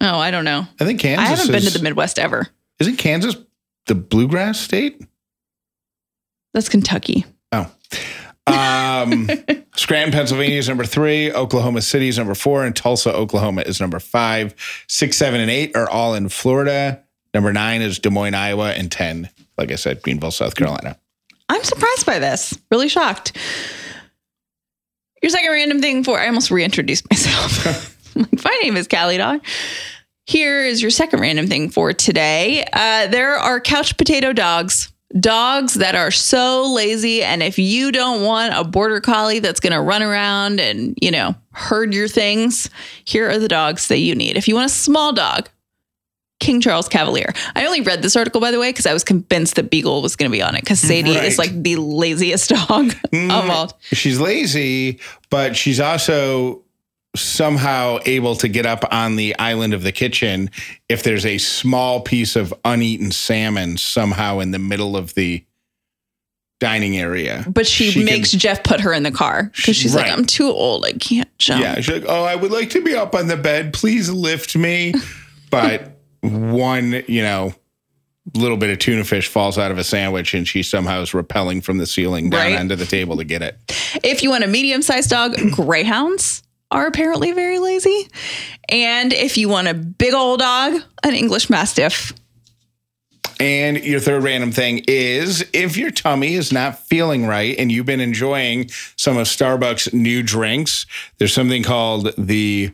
oh, 0.00 0.18
I 0.18 0.30
don't 0.30 0.44
know. 0.44 0.66
I 0.78 0.84
think 0.84 1.00
Kansas 1.00 1.26
I 1.26 1.28
haven't 1.28 1.52
been 1.52 1.62
to 1.62 1.76
the 1.78 1.82
Midwest 1.82 2.18
ever. 2.18 2.46
Isn't 2.78 2.96
Kansas 2.96 3.36
the 3.86 3.94
bluegrass 3.94 4.60
state? 4.60 5.00
That's 6.52 6.68
Kentucky. 6.68 7.24
Um, 8.46 9.28
Scranton, 9.76 10.12
Pennsylvania 10.12 10.58
is 10.58 10.68
number 10.68 10.84
three. 10.84 11.32
Oklahoma 11.32 11.82
City 11.82 12.08
is 12.08 12.18
number 12.18 12.34
four. 12.34 12.64
And 12.64 12.74
Tulsa, 12.74 13.12
Oklahoma 13.12 13.62
is 13.62 13.80
number 13.80 13.98
five. 13.98 14.54
Six, 14.88 15.16
seven, 15.16 15.40
and 15.40 15.50
eight 15.50 15.76
are 15.76 15.88
all 15.88 16.14
in 16.14 16.28
Florida. 16.28 17.02
Number 17.34 17.52
nine 17.52 17.82
is 17.82 17.98
Des 17.98 18.10
Moines, 18.10 18.34
Iowa. 18.34 18.72
And 18.72 18.90
10, 18.90 19.28
like 19.58 19.70
I 19.70 19.74
said, 19.74 20.02
Greenville, 20.02 20.30
South 20.30 20.54
Carolina. 20.54 20.98
I'm 21.48 21.62
surprised 21.62 22.06
by 22.06 22.18
this. 22.18 22.58
Really 22.70 22.88
shocked. 22.88 23.36
Your 25.22 25.30
second 25.30 25.50
random 25.50 25.80
thing 25.80 26.04
for 26.04 26.18
I 26.18 26.26
almost 26.26 26.50
reintroduced 26.50 27.08
myself. 27.10 28.16
like, 28.16 28.32
my 28.44 28.58
name 28.62 28.76
is 28.76 28.88
Callie 28.88 29.18
Dog. 29.18 29.44
Here 30.26 30.64
is 30.64 30.82
your 30.82 30.90
second 30.90 31.20
random 31.20 31.46
thing 31.46 31.70
for 31.70 31.92
today. 31.92 32.64
Uh, 32.72 33.06
there 33.06 33.36
are 33.36 33.60
couch 33.60 33.96
potato 33.96 34.32
dogs. 34.32 34.92
Dogs 35.18 35.74
that 35.74 35.94
are 35.94 36.10
so 36.10 36.72
lazy. 36.72 37.22
And 37.22 37.42
if 37.42 37.58
you 37.58 37.92
don't 37.92 38.24
want 38.24 38.54
a 38.54 38.64
border 38.64 39.00
collie 39.00 39.38
that's 39.38 39.60
going 39.60 39.72
to 39.72 39.80
run 39.80 40.02
around 40.02 40.60
and, 40.60 40.98
you 41.00 41.10
know, 41.10 41.34
herd 41.52 41.94
your 41.94 42.08
things, 42.08 42.68
here 43.04 43.30
are 43.30 43.38
the 43.38 43.48
dogs 43.48 43.88
that 43.88 43.98
you 43.98 44.14
need. 44.14 44.36
If 44.36 44.48
you 44.48 44.54
want 44.56 44.66
a 44.66 44.74
small 44.74 45.12
dog, 45.12 45.48
King 46.38 46.60
Charles 46.60 46.88
Cavalier. 46.88 47.32
I 47.54 47.64
only 47.64 47.80
read 47.80 48.02
this 48.02 48.14
article, 48.14 48.40
by 48.40 48.50
the 48.50 48.60
way, 48.60 48.68
because 48.68 48.84
I 48.84 48.92
was 48.92 49.04
convinced 49.04 49.56
that 49.56 49.70
Beagle 49.70 50.02
was 50.02 50.16
going 50.16 50.30
to 50.30 50.36
be 50.36 50.42
on 50.42 50.54
it 50.54 50.60
because 50.60 50.80
Sadie 50.80 51.16
is 51.16 51.38
like 51.38 51.62
the 51.62 51.76
laziest 51.76 52.50
dog 52.68 52.88
of 52.88 53.10
mm, 53.10 53.30
all. 53.30 53.78
She's 53.92 54.20
lazy, 54.20 55.00
but 55.30 55.56
she's 55.56 55.80
also 55.80 56.62
somehow 57.16 57.98
able 58.06 58.36
to 58.36 58.48
get 58.48 58.66
up 58.66 58.84
on 58.92 59.16
the 59.16 59.36
island 59.38 59.74
of 59.74 59.82
the 59.82 59.92
kitchen 59.92 60.50
if 60.88 61.02
there's 61.02 61.26
a 61.26 61.38
small 61.38 62.00
piece 62.00 62.36
of 62.36 62.52
uneaten 62.64 63.10
salmon 63.10 63.76
somehow 63.76 64.38
in 64.38 64.50
the 64.52 64.58
middle 64.58 64.96
of 64.96 65.14
the 65.14 65.44
dining 66.58 66.96
area. 66.96 67.44
But 67.48 67.66
she, 67.66 67.90
She 67.90 68.00
can- 68.00 68.04
makes 68.06 68.30
Jeff 68.32 68.62
put 68.62 68.80
her 68.80 68.92
in 68.92 69.02
the 69.02 69.10
car 69.10 69.50
because 69.54 69.76
she's 69.76 69.94
Right. 69.94 70.06
like, 70.08 70.12
I'm 70.18 70.24
too 70.24 70.48
old. 70.48 70.84
I 70.86 70.92
can't 70.92 71.28
jump. 71.38 71.62
Yeah, 71.62 71.74
she's 71.76 71.88
like, 71.88 72.04
"Oh, 72.08 72.24
I 72.24 72.34
would 72.34 72.50
like 72.50 72.70
to 72.70 72.82
be 72.82 72.94
up 72.94 73.14
on 73.14 73.26
the 73.26 73.36
bed. 73.36 73.72
Please 73.72 74.08
lift 74.10 74.56
me." 74.56 74.94
But 75.48 76.00
one, 76.22 77.04
you 77.06 77.22
know, 77.22 77.54
little 78.34 78.56
bit 78.56 78.68
of 78.70 78.78
tuna 78.80 79.04
fish 79.04 79.28
falls 79.28 79.58
out 79.58 79.70
of 79.70 79.78
a 79.78 79.84
sandwich, 79.84 80.34
and 80.34 80.46
she 80.46 80.64
somehow 80.64 81.00
is 81.02 81.14
repelling 81.14 81.60
from 81.60 81.78
the 81.78 81.86
ceiling 81.86 82.30
down 82.30 82.40
Right. 82.52 82.58
onto 82.58 82.74
the 82.74 82.84
table 82.84 83.16
to 83.18 83.24
get 83.24 83.42
it. 83.42 83.56
If 84.02 84.24
you 84.24 84.30
want 84.30 84.42
a 84.42 84.48
medium 84.48 84.82
sized 84.82 85.08
dog, 85.08 85.36
greyhounds 85.52 86.42
are 86.70 86.86
apparently 86.86 87.32
very 87.32 87.58
lazy. 87.58 88.08
And 88.68 89.12
if 89.12 89.36
you 89.36 89.48
want 89.48 89.68
a 89.68 89.74
big 89.74 90.14
old 90.14 90.40
dog, 90.40 90.82
an 91.02 91.14
English 91.14 91.48
Mastiff. 91.48 92.12
And 93.38 93.84
your 93.84 94.00
third 94.00 94.22
random 94.22 94.50
thing 94.50 94.82
is 94.88 95.44
if 95.52 95.76
your 95.76 95.90
tummy 95.90 96.34
is 96.34 96.52
not 96.52 96.78
feeling 96.78 97.26
right 97.26 97.54
and 97.58 97.70
you've 97.70 97.86
been 97.86 98.00
enjoying 98.00 98.70
some 98.96 99.18
of 99.18 99.26
Starbucks' 99.26 99.92
new 99.92 100.22
drinks, 100.22 100.86
there's 101.18 101.34
something 101.34 101.62
called 101.62 102.14
the 102.16 102.72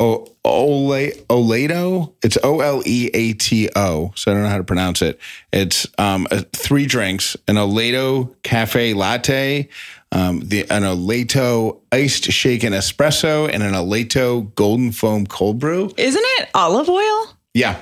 O- 0.00 0.26
Ole 0.44 1.12
Oleto. 1.28 2.14
It's 2.22 2.38
O 2.42 2.60
L 2.60 2.82
E 2.84 3.10
A 3.14 3.34
T 3.34 3.68
O. 3.76 4.12
So 4.16 4.30
I 4.30 4.34
don't 4.34 4.42
know 4.42 4.48
how 4.48 4.58
to 4.58 4.64
pronounce 4.64 5.02
it. 5.02 5.20
It's 5.52 5.86
um, 5.98 6.26
uh, 6.30 6.42
three 6.52 6.86
drinks: 6.86 7.36
an 7.46 7.56
Oleto 7.56 8.34
cafe 8.42 8.94
latte, 8.94 9.68
um, 10.14 10.40
the 10.40 10.62
an 10.70 10.82
Oleto 10.82 11.80
iced 11.92 12.24
shaken 12.24 12.72
espresso, 12.72 13.50
and 13.52 13.62
an 13.62 13.72
Oleto 13.74 14.54
golden 14.54 14.92
foam 14.92 15.26
cold 15.26 15.58
brew. 15.58 15.90
Isn't 15.96 16.22
it 16.38 16.48
olive 16.54 16.88
oil? 16.88 17.36
Yeah. 17.52 17.80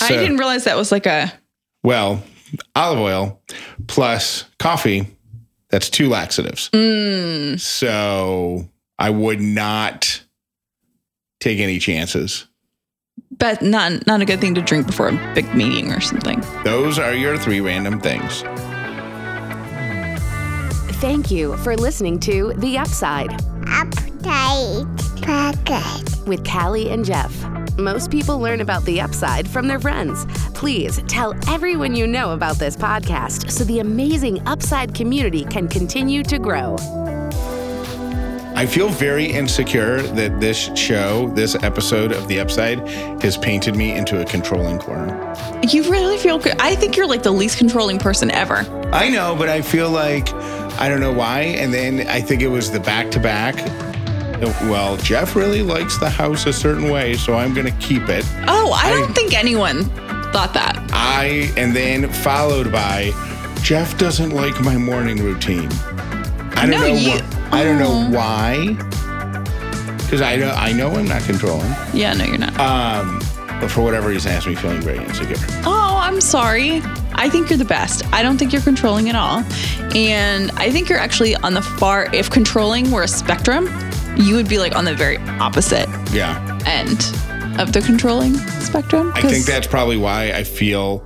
I 0.00 0.08
didn't 0.08 0.36
realize 0.38 0.64
that 0.64 0.76
was 0.76 0.90
like 0.92 1.06
a. 1.06 1.32
Well, 1.82 2.22
olive 2.74 2.98
oil 2.98 3.40
plus 3.86 4.44
coffee, 4.58 5.06
that's 5.70 5.88
two 5.88 6.08
laxatives. 6.08 6.68
Mm, 6.70 7.58
So 7.60 8.68
I 8.98 9.10
would 9.10 9.40
not 9.40 10.22
take 11.40 11.58
any 11.60 11.78
chances. 11.78 12.46
but 13.38 13.62
not 13.62 14.06
not 14.06 14.20
a 14.20 14.24
good 14.24 14.40
thing 14.40 14.54
to 14.54 14.62
drink 14.62 14.86
before 14.86 15.08
a 15.08 15.32
big 15.34 15.54
meeting 15.54 15.92
or 15.92 16.00
something. 16.00 16.42
Those 16.64 16.98
are 16.98 17.14
your 17.14 17.36
three 17.38 17.60
random 17.60 18.00
things. 18.00 18.42
Thank 21.00 21.30
you 21.30 21.56
for 21.58 21.76
listening 21.76 22.18
to 22.20 22.54
The 22.56 22.78
Upside 22.78 23.28
Update 23.66 25.22
Pocket. 25.22 26.26
with 26.26 26.42
Callie 26.44 26.88
and 26.88 27.04
Jeff. 27.04 27.32
Most 27.76 28.10
people 28.10 28.38
learn 28.38 28.62
about 28.62 28.82
the 28.84 29.02
upside 29.02 29.46
from 29.46 29.68
their 29.68 29.78
friends. 29.78 30.24
Please 30.54 31.02
tell 31.06 31.34
everyone 31.50 31.94
you 31.94 32.06
know 32.06 32.32
about 32.32 32.56
this 32.56 32.76
podcast 32.76 33.50
so 33.50 33.62
the 33.64 33.80
amazing 33.80 34.40
upside 34.48 34.94
community 34.94 35.44
can 35.44 35.68
continue 35.68 36.22
to 36.22 36.38
grow. 36.38 36.76
I 38.56 38.64
feel 38.64 38.88
very 38.88 39.26
insecure 39.26 40.00
that 40.00 40.40
this 40.40 40.70
show, 40.74 41.28
this 41.34 41.54
episode 41.56 42.10
of 42.12 42.26
The 42.26 42.40
Upside, 42.40 42.78
has 43.22 43.36
painted 43.36 43.76
me 43.76 43.92
into 43.92 44.22
a 44.22 44.24
controlling 44.24 44.78
corner. 44.78 45.34
You 45.68 45.82
really 45.90 46.16
feel 46.16 46.38
good. 46.38 46.58
I 46.58 46.74
think 46.74 46.96
you're 46.96 47.06
like 47.06 47.22
the 47.22 47.32
least 47.32 47.58
controlling 47.58 47.98
person 47.98 48.30
ever. 48.30 48.60
I 48.94 49.10
know, 49.10 49.36
but 49.36 49.50
I 49.50 49.60
feel 49.60 49.90
like 49.90 50.28
I 50.78 50.88
don't 50.88 51.00
know 51.00 51.12
why. 51.12 51.40
And 51.40 51.72
then 51.72 52.06
I 52.08 52.20
think 52.20 52.42
it 52.42 52.48
was 52.48 52.70
the 52.70 52.80
back 52.80 53.10
to 53.12 53.20
back. 53.20 53.56
Well, 54.68 54.96
Jeff 54.98 55.34
really 55.34 55.62
likes 55.62 55.96
the 55.98 56.10
house 56.10 56.44
a 56.46 56.52
certain 56.52 56.90
way, 56.90 57.14
so 57.14 57.34
I'm 57.34 57.54
going 57.54 57.66
to 57.66 57.78
keep 57.78 58.08
it. 58.08 58.24
Oh, 58.46 58.72
I 58.72 58.90
don't 58.90 59.14
think 59.14 59.32
anyone 59.34 59.84
thought 60.32 60.52
that. 60.54 60.76
I 60.92 61.50
and 61.56 61.74
then 61.74 62.12
followed 62.12 62.70
by 62.70 63.12
Jeff 63.62 63.96
doesn't 63.96 64.30
like 64.30 64.60
my 64.60 64.76
morning 64.76 65.22
routine. 65.22 65.68
I 66.54 66.66
don't 66.66 66.70
No, 66.70 66.78
know 66.80 66.86
you- 66.86 67.10
what 67.10 67.24
I 67.52 67.64
don't 67.64 67.78
know 67.78 67.88
Oh. 67.90 68.10
why. 68.10 68.76
Because 70.02 70.20
I 70.20 70.36
know 70.36 70.50
I 70.50 70.72
know 70.72 70.94
I'm 70.94 71.08
not 71.08 71.22
controlling. 71.22 71.74
Yeah, 71.94 72.12
no, 72.12 72.24
you're 72.24 72.38
not. 72.38 72.58
Um, 72.60 73.18
but 73.60 73.70
for 73.70 73.80
whatever 73.80 74.08
reason, 74.08 74.30
it 74.32 74.34
has 74.34 74.46
me 74.46 74.54
feeling 74.54 74.80
very 74.82 74.98
insecure. 74.98 75.36
Oh, 75.64 75.98
I'm 76.00 76.20
sorry. 76.20 76.82
I 77.16 77.28
think 77.30 77.50
you're 77.50 77.58
the 77.58 77.64
best. 77.64 78.04
I 78.12 78.22
don't 78.22 78.36
think 78.38 78.52
you're 78.52 78.62
controlling 78.62 79.08
at 79.08 79.14
all. 79.16 79.42
And 79.96 80.50
I 80.52 80.70
think 80.70 80.88
you're 80.88 80.98
actually 80.98 81.34
on 81.36 81.54
the 81.54 81.62
far, 81.62 82.14
if 82.14 82.30
controlling 82.30 82.90
were 82.90 83.02
a 83.02 83.08
spectrum, 83.08 83.68
you 84.16 84.34
would 84.34 84.48
be 84.48 84.58
like 84.58 84.76
on 84.76 84.84
the 84.84 84.94
very 84.94 85.16
opposite 85.40 85.88
Yeah. 86.12 86.36
end 86.66 86.98
of 87.60 87.72
the 87.72 87.80
controlling 87.84 88.34
spectrum. 88.60 89.12
I 89.14 89.22
think 89.22 89.46
that's 89.46 89.66
probably 89.66 89.96
why 89.96 90.32
I 90.32 90.44
feel 90.44 91.02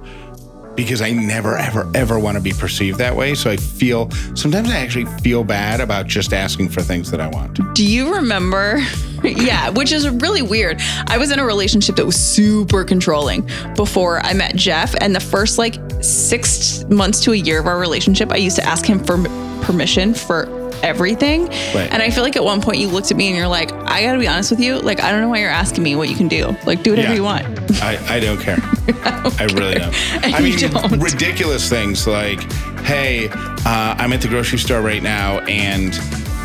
because 0.77 1.03
I 1.03 1.11
never, 1.11 1.59
ever, 1.59 1.91
ever 1.95 2.19
want 2.19 2.37
to 2.37 2.41
be 2.43 2.53
perceived 2.53 2.99
that 2.99 3.15
way. 3.15 3.35
So 3.35 3.51
I 3.51 3.57
feel 3.57 4.09
sometimes 4.35 4.71
I 4.71 4.77
actually 4.77 5.05
feel 5.21 5.45
bad 5.45 5.81
about 5.81 6.07
just 6.07 6.33
asking 6.33 6.71
for 6.71 6.81
things 6.81 7.11
that 7.11 7.21
I 7.21 7.27
want. 7.29 7.59
Do 7.75 7.85
you 7.85 8.15
remember? 8.15 8.79
yeah, 9.25 9.69
which 9.71 9.93
is 9.93 10.09
really 10.09 10.41
weird. 10.41 10.81
I 11.09 11.19
was 11.19 11.33
in 11.33 11.39
a 11.39 11.45
relationship 11.45 11.97
that 11.97 12.07
was 12.07 12.17
super 12.17 12.85
controlling 12.85 13.47
before 13.77 14.21
I 14.25 14.33
met 14.33 14.55
Jeff. 14.57 14.95
And 15.03 15.15
the 15.15 15.21
first 15.21 15.59
like 15.59 15.75
six 16.03 16.85
months 16.85 17.21
to 17.25 17.33
a 17.33 17.37
year 17.37 17.61
of 17.61 17.67
our 17.67 17.79
relationship, 17.79 18.31
I 18.33 18.37
used 18.37 18.57
to 18.57 18.65
ask 18.65 18.85
him 18.87 18.99
for 19.05 19.19
permission 19.65 20.15
for 20.15 20.49
everything. 20.83 21.47
Right. 21.75 21.89
And 21.93 22.03
I 22.03 22.09
feel 22.11 22.23
like 22.23 22.37
at 22.37 22.45
one 22.45 22.63
point 22.63 22.79
you 22.79 22.89
looked 22.89 23.11
at 23.11 23.17
me 23.17 23.29
and 23.29 23.37
you're 23.37 23.47
like, 23.49 23.71
I 23.73 24.03
gotta 24.03 24.19
be 24.19 24.27
honest 24.27 24.51
with 24.51 24.61
you, 24.61 24.79
like 24.79 25.01
I 25.03 25.11
don't 25.11 25.21
know 25.21 25.29
why 25.29 25.39
you're 25.41 25.51
asking 25.51 25.85
me 25.85 25.95
what 25.95 26.09
you 26.09 26.17
can 26.17 26.27
do. 26.27 26.57
Like 26.65 26.83
do 26.83 26.93
whatever 26.93 27.09
Yeah. 27.11 27.15
you 27.17 27.23
want. 27.23 27.45
I, 27.83 27.99
I 28.17 28.19
don't 28.21 28.41
care. 28.41 28.57
I 29.05 29.47
really 29.53 29.75
don't. 29.75 29.95
And 30.25 30.35
I 30.35 30.41
mean, 30.41 30.59
don't. 30.59 30.99
ridiculous 31.01 31.69
things 31.69 32.07
like, 32.07 32.41
hey, 32.83 33.29
uh, 33.31 33.95
I'm 33.99 34.13
at 34.15 34.23
the 34.23 34.29
grocery 34.29 34.59
store 34.59 34.81
right 34.81 35.03
now 35.03 35.41
and 35.41 35.93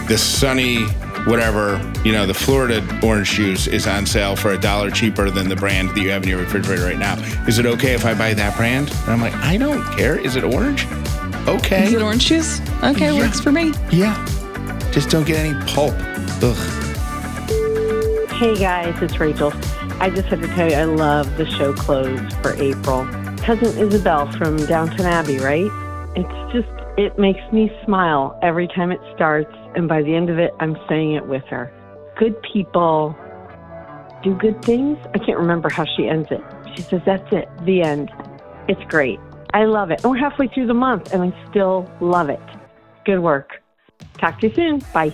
the 0.10 0.18
sunny, 0.18 0.86
whatever, 1.26 1.80
you 2.04 2.12
know, 2.12 2.26
the 2.26 2.34
Florida 2.34 2.82
orange 3.04 3.32
juice 3.32 3.68
is 3.68 3.88
on 3.88 4.06
sale 4.06 4.36
for 4.36 4.52
a 4.52 4.58
dollar 4.58 4.90
cheaper 4.92 5.30
than 5.30 5.50
the 5.50 5.56
brand 5.56 5.90
that 5.90 6.00
you 6.00 6.10
have 6.12 6.24
in 6.24 6.30
your 6.30 6.40
refrigerator 6.40 6.84
right 6.86 6.98
now. 7.00 7.16
Is 7.48 7.60
it 7.60 7.66
okay 7.66 7.94
if 7.94 8.06
I 8.06 8.14
buy 8.14 8.34
that 8.34 8.56
brand? 8.56 8.90
And 8.92 9.10
I'm 9.12 9.22
like, 9.22 9.34
I 9.36 9.58
don't 9.58 9.84
care. 9.98 10.18
Is 10.18 10.36
it 10.36 10.44
orange? 10.44 10.86
Okay. 11.48 11.86
Is 11.86 11.94
it 11.94 12.02
orange 12.02 12.26
juice? 12.26 12.60
Okay, 12.84 13.14
Yeah. 13.14 13.20
works 13.20 13.40
for 13.40 13.52
me. 13.52 13.74
yeah. 13.92 14.24
Just 14.92 15.10
don't 15.10 15.26
get 15.28 15.38
any 15.38 15.54
pulp. 15.66 15.94
Ugh. 16.42 16.82
Hey 18.34 18.56
guys, 18.58 19.02
it's 19.02 19.20
Rachel. 19.20 19.52
I 20.00 20.10
just 20.10 20.28
have 20.28 20.42
to 20.42 20.48
tell 20.50 20.70
you, 20.70 20.76
I 20.76 20.84
love 20.84 21.38
the 21.38 21.46
show 21.52 21.74
closed 21.74 22.34
for 22.42 22.54
April. 22.62 23.06
Cousin 23.38 23.74
Isobel 23.78 24.36
from 24.38 24.58
Downton 24.66 25.06
Abbey, 25.06 25.38
right? 25.38 25.70
It's 26.16 26.54
just, 26.54 26.68
it 26.98 27.18
makes 27.20 27.40
me 27.54 27.72
smile 27.86 28.38
every 28.42 28.68
time 28.68 28.92
it 28.92 29.00
starts, 29.16 29.54
and 29.76 29.88
by 29.88 30.02
the 30.02 30.16
end 30.16 30.30
of 30.30 30.40
it, 30.40 30.52
I'm 30.60 30.78
saying 30.88 31.14
it 31.14 31.28
with 31.28 31.44
her. 31.46 31.72
Good 32.18 32.36
people 32.42 33.16
do 34.24 34.34
good 34.36 34.64
things. 34.64 34.98
I 35.14 35.20
can't 35.20 35.38
remember 35.38 35.70
how 35.70 35.86
she 35.86 36.08
ends 36.08 36.30
it. 36.32 36.42
She 36.76 36.82
says, 36.82 37.02
That's 37.06 37.32
it, 37.32 37.48
the 37.66 37.82
end. 37.82 38.12
It's 38.68 38.84
great. 38.86 39.20
I 39.54 39.66
love 39.66 39.92
it. 39.92 40.04
And 40.04 40.12
we're 40.12 40.18
halfway 40.18 40.48
through 40.48 40.68
the 40.68 40.74
month, 40.74 41.14
and 41.14 41.22
I 41.22 41.50
still 41.50 41.90
love 42.02 42.30
it. 42.30 42.42
Good 43.06 43.20
work. 43.20 43.62
Talk 44.18 44.40
to 44.40 44.48
you 44.48 44.56
soon. 44.56 44.80
Bye. 44.94 45.14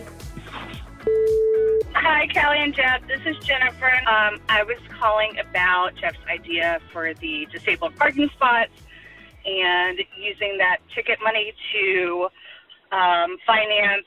Hi, 1.93 2.28
Callie 2.34 2.60
and 2.60 2.74
Jeff. 2.74 3.02
This 3.08 3.21
is 3.26 3.38
Jennifer. 3.43 3.91
Um, 4.08 4.39
I 4.47 4.63
was 4.63 4.78
calling 5.00 5.38
about 5.38 5.95
Jeff's 5.95 6.17
idea 6.30 6.80
for 6.91 7.13
the 7.15 7.47
disabled 7.52 7.95
parking 7.97 8.30
spots 8.30 8.71
and 9.45 10.00
using 10.17 10.58
that 10.60 10.78
ticket 10.95 11.19
money 11.24 11.54
to 11.74 12.28
um, 12.91 13.38
finance 13.45 14.06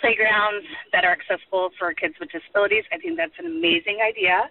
playgrounds 0.00 0.66
that 0.92 1.04
are 1.04 1.12
accessible 1.12 1.70
for 1.78 1.92
kids 1.94 2.14
with 2.20 2.30
disabilities. 2.30 2.84
I 2.92 2.98
think 2.98 3.16
that's 3.16 3.36
an 3.38 3.46
amazing 3.46 3.98
idea. 4.02 4.50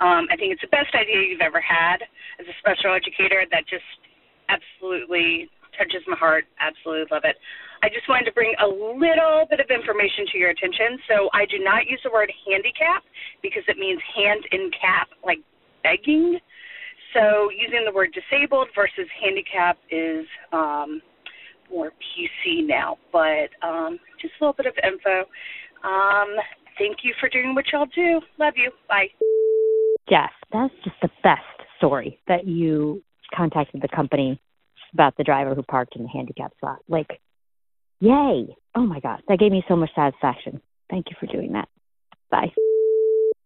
Um, 0.00 0.30
I 0.30 0.36
think 0.38 0.54
it's 0.54 0.62
the 0.62 0.70
best 0.70 0.94
idea 0.94 1.26
you've 1.26 1.42
ever 1.42 1.60
had 1.60 2.06
as 2.38 2.46
a 2.46 2.54
special 2.62 2.94
educator. 2.94 3.42
That 3.50 3.66
just 3.66 3.86
absolutely 4.48 5.50
touches 5.76 6.02
my 6.06 6.16
heart. 6.16 6.46
Absolutely 6.62 7.06
love 7.10 7.26
it. 7.26 7.36
I 7.82 7.88
just 7.88 8.08
wanted 8.08 8.26
to 8.26 8.34
bring 8.34 8.54
a 8.58 8.66
little 8.66 9.46
bit 9.46 9.60
of 9.62 9.70
information 9.70 10.26
to 10.34 10.38
your 10.38 10.50
attention. 10.50 10.98
So 11.06 11.30
I 11.30 11.46
do 11.46 11.62
not 11.62 11.86
use 11.86 12.00
the 12.02 12.10
word 12.10 12.30
handicap 12.46 13.06
because 13.42 13.62
it 13.68 13.78
means 13.78 14.02
hand 14.14 14.42
in 14.50 14.70
cap, 14.74 15.08
like 15.22 15.38
begging. 15.82 16.38
So 17.14 17.50
using 17.54 17.86
the 17.86 17.94
word 17.94 18.10
disabled 18.14 18.68
versus 18.74 19.06
handicap 19.22 19.78
is 19.90 20.26
um, 20.52 21.00
more 21.70 21.90
PC 21.90 22.66
now. 22.66 22.98
But 23.12 23.50
um, 23.66 23.98
just 24.20 24.34
a 24.40 24.44
little 24.44 24.54
bit 24.54 24.66
of 24.66 24.74
info. 24.82 25.28
Um, 25.84 26.36
thank 26.78 26.98
you 27.04 27.14
for 27.20 27.28
doing 27.28 27.54
what 27.54 27.64
y'all 27.72 27.86
do. 27.94 28.20
Love 28.38 28.54
you. 28.56 28.70
Bye. 28.88 29.08
Jeff, 30.08 30.30
that's 30.52 30.74
just 30.84 30.96
the 31.02 31.10
best 31.22 31.42
story 31.76 32.18
that 32.28 32.46
you 32.46 33.02
contacted 33.34 33.82
the 33.82 33.88
company 33.88 34.40
about 34.94 35.16
the 35.16 35.24
driver 35.24 35.54
who 35.54 35.62
parked 35.62 35.96
in 35.96 36.02
the 36.02 36.08
handicap 36.08 36.52
spot. 36.56 36.78
Like, 36.88 37.20
yay. 38.00 38.56
Oh 38.74 38.86
my 38.86 39.00
God. 39.00 39.22
That 39.28 39.38
gave 39.38 39.52
me 39.52 39.62
so 39.68 39.76
much 39.76 39.90
satisfaction. 39.94 40.60
Thank 40.90 41.06
you 41.10 41.16
for 41.20 41.26
doing 41.26 41.52
that. 41.52 41.68
Bye. 42.30 42.52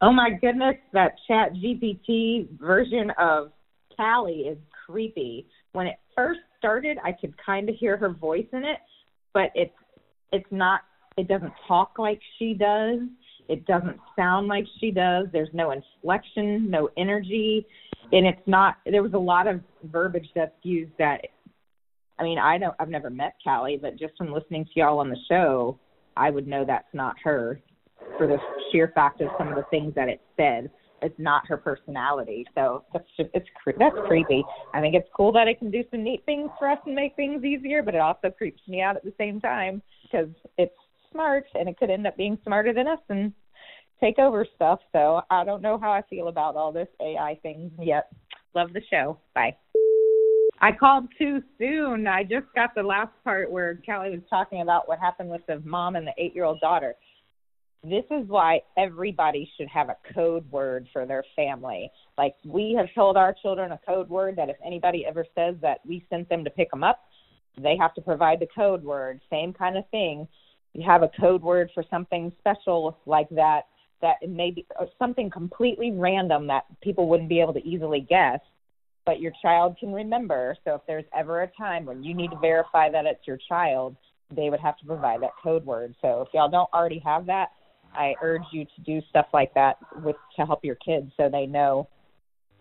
Oh 0.00 0.12
my 0.12 0.30
goodness, 0.30 0.76
that 0.92 1.14
ChatGPT 1.30 2.58
version 2.58 3.12
of 3.18 3.52
Callie 3.96 4.48
is 4.48 4.58
creepy. 4.87 5.46
When 5.72 5.87
it 5.87 5.96
first 6.14 6.40
started, 6.58 6.98
I 7.04 7.12
could 7.12 7.35
kind 7.44 7.68
of 7.68 7.74
hear 7.76 7.96
her 7.96 8.11
voice 8.11 8.46
in 8.52 8.64
it, 8.64 8.78
but 9.32 9.50
it's 9.54 9.74
it's 10.32 10.50
not 10.50 10.80
it 11.16 11.28
doesn't 11.28 11.52
talk 11.66 11.98
like 11.98 12.20
she 12.38 12.54
does. 12.54 13.00
It 13.48 13.66
doesn't 13.66 13.98
sound 14.16 14.48
like 14.48 14.64
she 14.80 14.90
does. 14.90 15.26
There's 15.32 15.48
no 15.52 15.72
inflection, 15.72 16.70
no 16.70 16.88
energy, 16.96 17.66
and 18.12 18.26
it's 18.26 18.46
not 18.46 18.76
there 18.87 19.02
was 19.02 19.14
a 19.14 19.18
lot 19.18 19.46
of 19.46 19.61
verbiage 19.85 20.28
that's 20.35 20.54
used 20.62 20.92
that 20.98 21.20
I 22.18 22.22
mean, 22.22 22.38
I 22.38 22.58
don't 22.58 22.74
I've 22.78 22.88
never 22.88 23.11
met 23.11 23.35
Callie, 23.42 23.78
but 23.80 23.98
just 23.98 24.16
from 24.16 24.32
listening 24.32 24.64
to 24.64 24.70
y'all 24.76 24.98
on 24.98 25.08
the 25.08 25.18
show, 25.28 25.78
I 26.16 26.30
would 26.30 26.46
know 26.46 26.64
that's 26.64 26.92
not 26.92 27.16
her 27.24 27.61
for 28.18 28.26
the 28.26 28.37
sheer 28.70 28.92
fact 28.94 29.20
of 29.20 29.28
some 29.38 29.48
of 29.48 29.54
the 29.54 29.64
things 29.70 29.94
that 29.94 30.08
it 30.08 30.20
said. 30.37 30.70
It's 31.03 31.19
not 31.19 31.47
her 31.49 31.57
personality, 31.57 32.47
so 32.55 32.85
that's 32.93 33.05
just 33.17 33.31
it's 33.35 33.49
that's 33.79 33.97
creepy. 34.07 34.45
I 34.73 34.81
think 34.81 34.95
it's 34.95 35.09
cool 35.17 35.33
that 35.33 35.49
it 35.49 35.59
can 35.59 35.71
do 35.71 35.83
some 35.91 36.05
neat 36.05 36.25
things 36.25 36.51
for 36.59 36.71
us 36.71 36.79
and 36.87 36.95
make 36.95 37.17
things 37.17 37.45
easier, 37.45 37.83
but 37.83 37.95
it 37.95 38.01
also 38.01 38.31
creeps 38.31 38.62
me 38.69 38.81
out 38.81 38.97
at 38.97 39.05
the 39.05 39.12
same 39.19 39.41
time 39.41 39.83
because 40.03 40.29
it's 40.59 40.75
smart 41.11 41.45
and 41.55 41.69
it 41.69 41.77
could 41.77 41.91
end 41.91 42.07
up 42.07 42.17
being 42.17 42.38
smarter 42.45 42.73
than 42.73 42.87
us 42.87 43.01
and 43.09 43.33
take 44.01 44.19
over 44.19 44.47
stuff. 44.55 44.81
So 44.93 45.23
I 45.31 45.45
don't 45.45 45.62
know 45.62 45.79
how 45.79 45.91
I 45.91 46.03
feel 46.09 46.29
about 46.29 46.57
all 46.57 46.73
this 46.73 46.88
AI 47.01 47.38
things 47.43 47.73
yet. 47.81 48.09
Love 48.55 48.73
the 48.73 48.83
show. 48.91 49.19
Bye. 49.35 49.57
I 50.61 50.71
called 50.71 51.09
too 51.19 51.43
soon. 51.59 52.07
I 52.07 52.23
just 52.23 52.47
got 52.55 52.75
the 52.75 52.83
last 52.85 53.11
part 53.25 53.51
where 53.51 53.81
Callie 53.85 54.11
was 54.11 54.21
talking 54.31 54.61
about 54.61 54.87
what 54.87 55.01
happened 55.01 55.31
with 55.31 55.45
the 55.49 55.61
mom 55.65 55.97
and 55.97 56.07
the 56.07 56.12
eight 56.19 56.35
year 56.35 56.45
old 56.45 56.61
daughter. 56.61 56.95
This 57.85 58.05
is 58.11 58.29
why 58.29 58.61
everybody 58.77 59.51
should 59.57 59.68
have 59.68 59.88
a 59.88 59.97
code 60.14 60.49
word 60.51 60.88
for 60.92 61.05
their 61.05 61.25
family. 61.35 61.90
Like 62.16 62.35
we 62.45 62.75
have 62.79 62.87
told 62.95 63.16
our 63.16 63.35
children 63.42 63.73
a 63.73 63.81
code 63.85 64.09
word 64.09 64.37
that 64.37 64.49
if 64.49 64.57
anybody 64.64 65.05
ever 65.05 65.27
says 65.35 65.57
that 65.62 65.79
we 65.85 66.07
sent 66.09 66.29
them 66.29 66.45
to 66.45 66.51
pick 66.51 66.71
them 66.71 66.85
up, 66.85 67.01
they 67.61 67.77
have 67.77 67.92
to 67.95 68.01
provide 68.01 68.38
the 68.40 68.47
code 68.55 68.85
word. 68.85 69.21
Same 69.31 69.53
kind 69.53 69.77
of 69.77 69.88
thing. 69.90 70.29
You 70.75 70.85
have 70.87 71.03
a 71.03 71.11
code 71.21 71.42
word 71.42 71.71
for 71.75 71.85
something 71.90 72.33
special 72.38 72.99
like 73.05 73.29
that, 73.31 73.62
that 74.01 74.16
it 74.23 74.31
may 74.31 74.53
be 74.53 74.64
something 74.99 75.29
completely 75.29 75.90
random 75.90 76.47
that 76.47 76.64
people 76.83 77.09
wouldn't 77.09 77.29
be 77.29 77.40
able 77.40 77.55
to 77.55 77.66
easily 77.66 78.07
guess 78.09 78.40
but 79.05 79.21
your 79.21 79.33
child 79.42 79.77
can 79.79 79.92
remember. 79.92 80.57
So 80.64 80.75
if 80.75 80.83
there's 80.87 81.05
ever 81.16 81.42
a 81.42 81.49
time 81.59 81.85
when 81.87 82.03
you 82.03 82.14
need 82.14 82.31
to 82.31 82.38
verify 82.38 82.90
that 82.90 83.07
it's 83.07 83.27
your 83.27 83.38
child, 83.49 83.97
they 84.35 84.49
would 84.49 84.61
have 84.61 84.79
to 84.79 84.87
provide 84.87 85.23
that 85.23 85.33
code 85.42 85.64
word. 85.64 85.95
So 86.01 86.23
if 86.23 86.29
y'all 86.33 86.49
don't 86.49 86.73
already 86.73 87.01
have 87.05 87.27
that, 87.27 87.49
I 87.94 88.14
urge 88.22 88.42
you 88.52 88.64
to 88.64 88.81
do 88.85 89.00
stuff 89.11 89.26
like 89.33 89.52
that 89.55 89.76
with 90.02 90.16
to 90.37 90.46
help 90.46 90.64
your 90.64 90.76
kids 90.76 91.12
so 91.16 91.28
they 91.28 91.46
know 91.46 91.88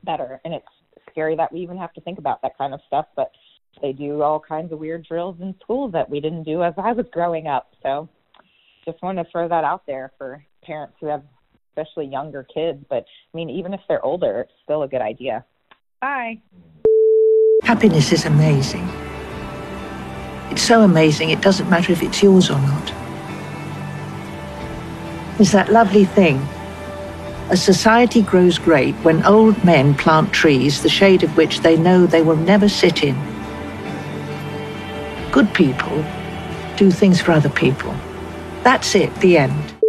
better. 0.04 0.42
And 0.44 0.54
it's 0.54 0.66
scary 1.10 1.36
that 1.36 1.52
we 1.52 1.60
even 1.62 1.78
have 1.78 1.94
to 1.94 2.02
think 2.02 2.20
about 2.20 2.42
that 2.42 2.58
kind 2.58 2.74
of 2.74 2.80
stuff, 2.88 3.06
but 3.16 3.32
they 3.82 3.94
do 3.94 4.22
all 4.22 4.40
kinds 4.40 4.72
of 4.72 4.80
weird 4.80 5.06
drills 5.06 5.38
in 5.42 5.56
schools 5.64 5.92
that 5.94 6.10
we 6.10 6.20
didn't 6.20 6.44
do 6.44 6.64
as 6.64 6.74
I 6.78 6.92
was 6.92 7.06
growing 7.12 7.48
up. 7.48 7.74
So 7.82 8.10
just 8.86 9.02
want 9.02 9.18
to 9.18 9.26
throw 9.32 9.48
that 9.48 9.64
out 9.64 9.84
there 9.88 10.12
for 10.18 10.44
parents 10.64 10.96
who 11.00 11.08
have 11.08 11.24
especially 11.70 12.06
younger 12.06 12.46
kids, 12.54 12.84
but 12.90 13.06
I 13.34 13.38
mean 13.38 13.50
even 13.50 13.74
if 13.74 13.80
they're 13.88 14.04
older, 14.04 14.42
it's 14.42 14.52
still 14.64 14.84
a 14.84 14.88
good 14.88 15.02
idea. 15.02 15.46
Bye. 16.02 16.42
Happiness 17.64 18.12
is 18.12 18.26
amazing. 18.26 18.88
It's 20.52 20.62
so 20.62 20.82
amazing, 20.82 21.30
it 21.30 21.42
doesn't 21.42 21.70
matter 21.70 21.94
if 21.94 22.04
it's 22.04 22.22
yours 22.22 22.50
or 22.50 22.60
not. 22.60 22.94
It's 25.42 25.54
that 25.54 25.72
lovely 25.72 26.06
thing. 26.06 26.38
A 27.50 27.58
society 27.58 28.22
grows 28.22 28.60
great 28.60 28.94
when 28.98 29.26
old 29.26 29.64
men 29.64 29.96
plant 29.96 30.32
trees, 30.32 30.84
the 30.84 30.88
shade 30.88 31.24
of 31.24 31.36
which 31.36 31.62
they 31.62 31.76
know 31.78 32.06
they 32.06 32.22
will 32.22 32.36
never 32.36 32.70
sit 32.70 33.02
in. 33.02 33.16
Good 35.32 35.52
people 35.56 36.06
do 36.78 36.92
things 36.92 37.20
for 37.20 37.32
other 37.32 37.50
people. 37.50 37.96
That's 38.62 38.94
it, 38.94 39.16
the 39.16 39.40
end. 39.40 39.81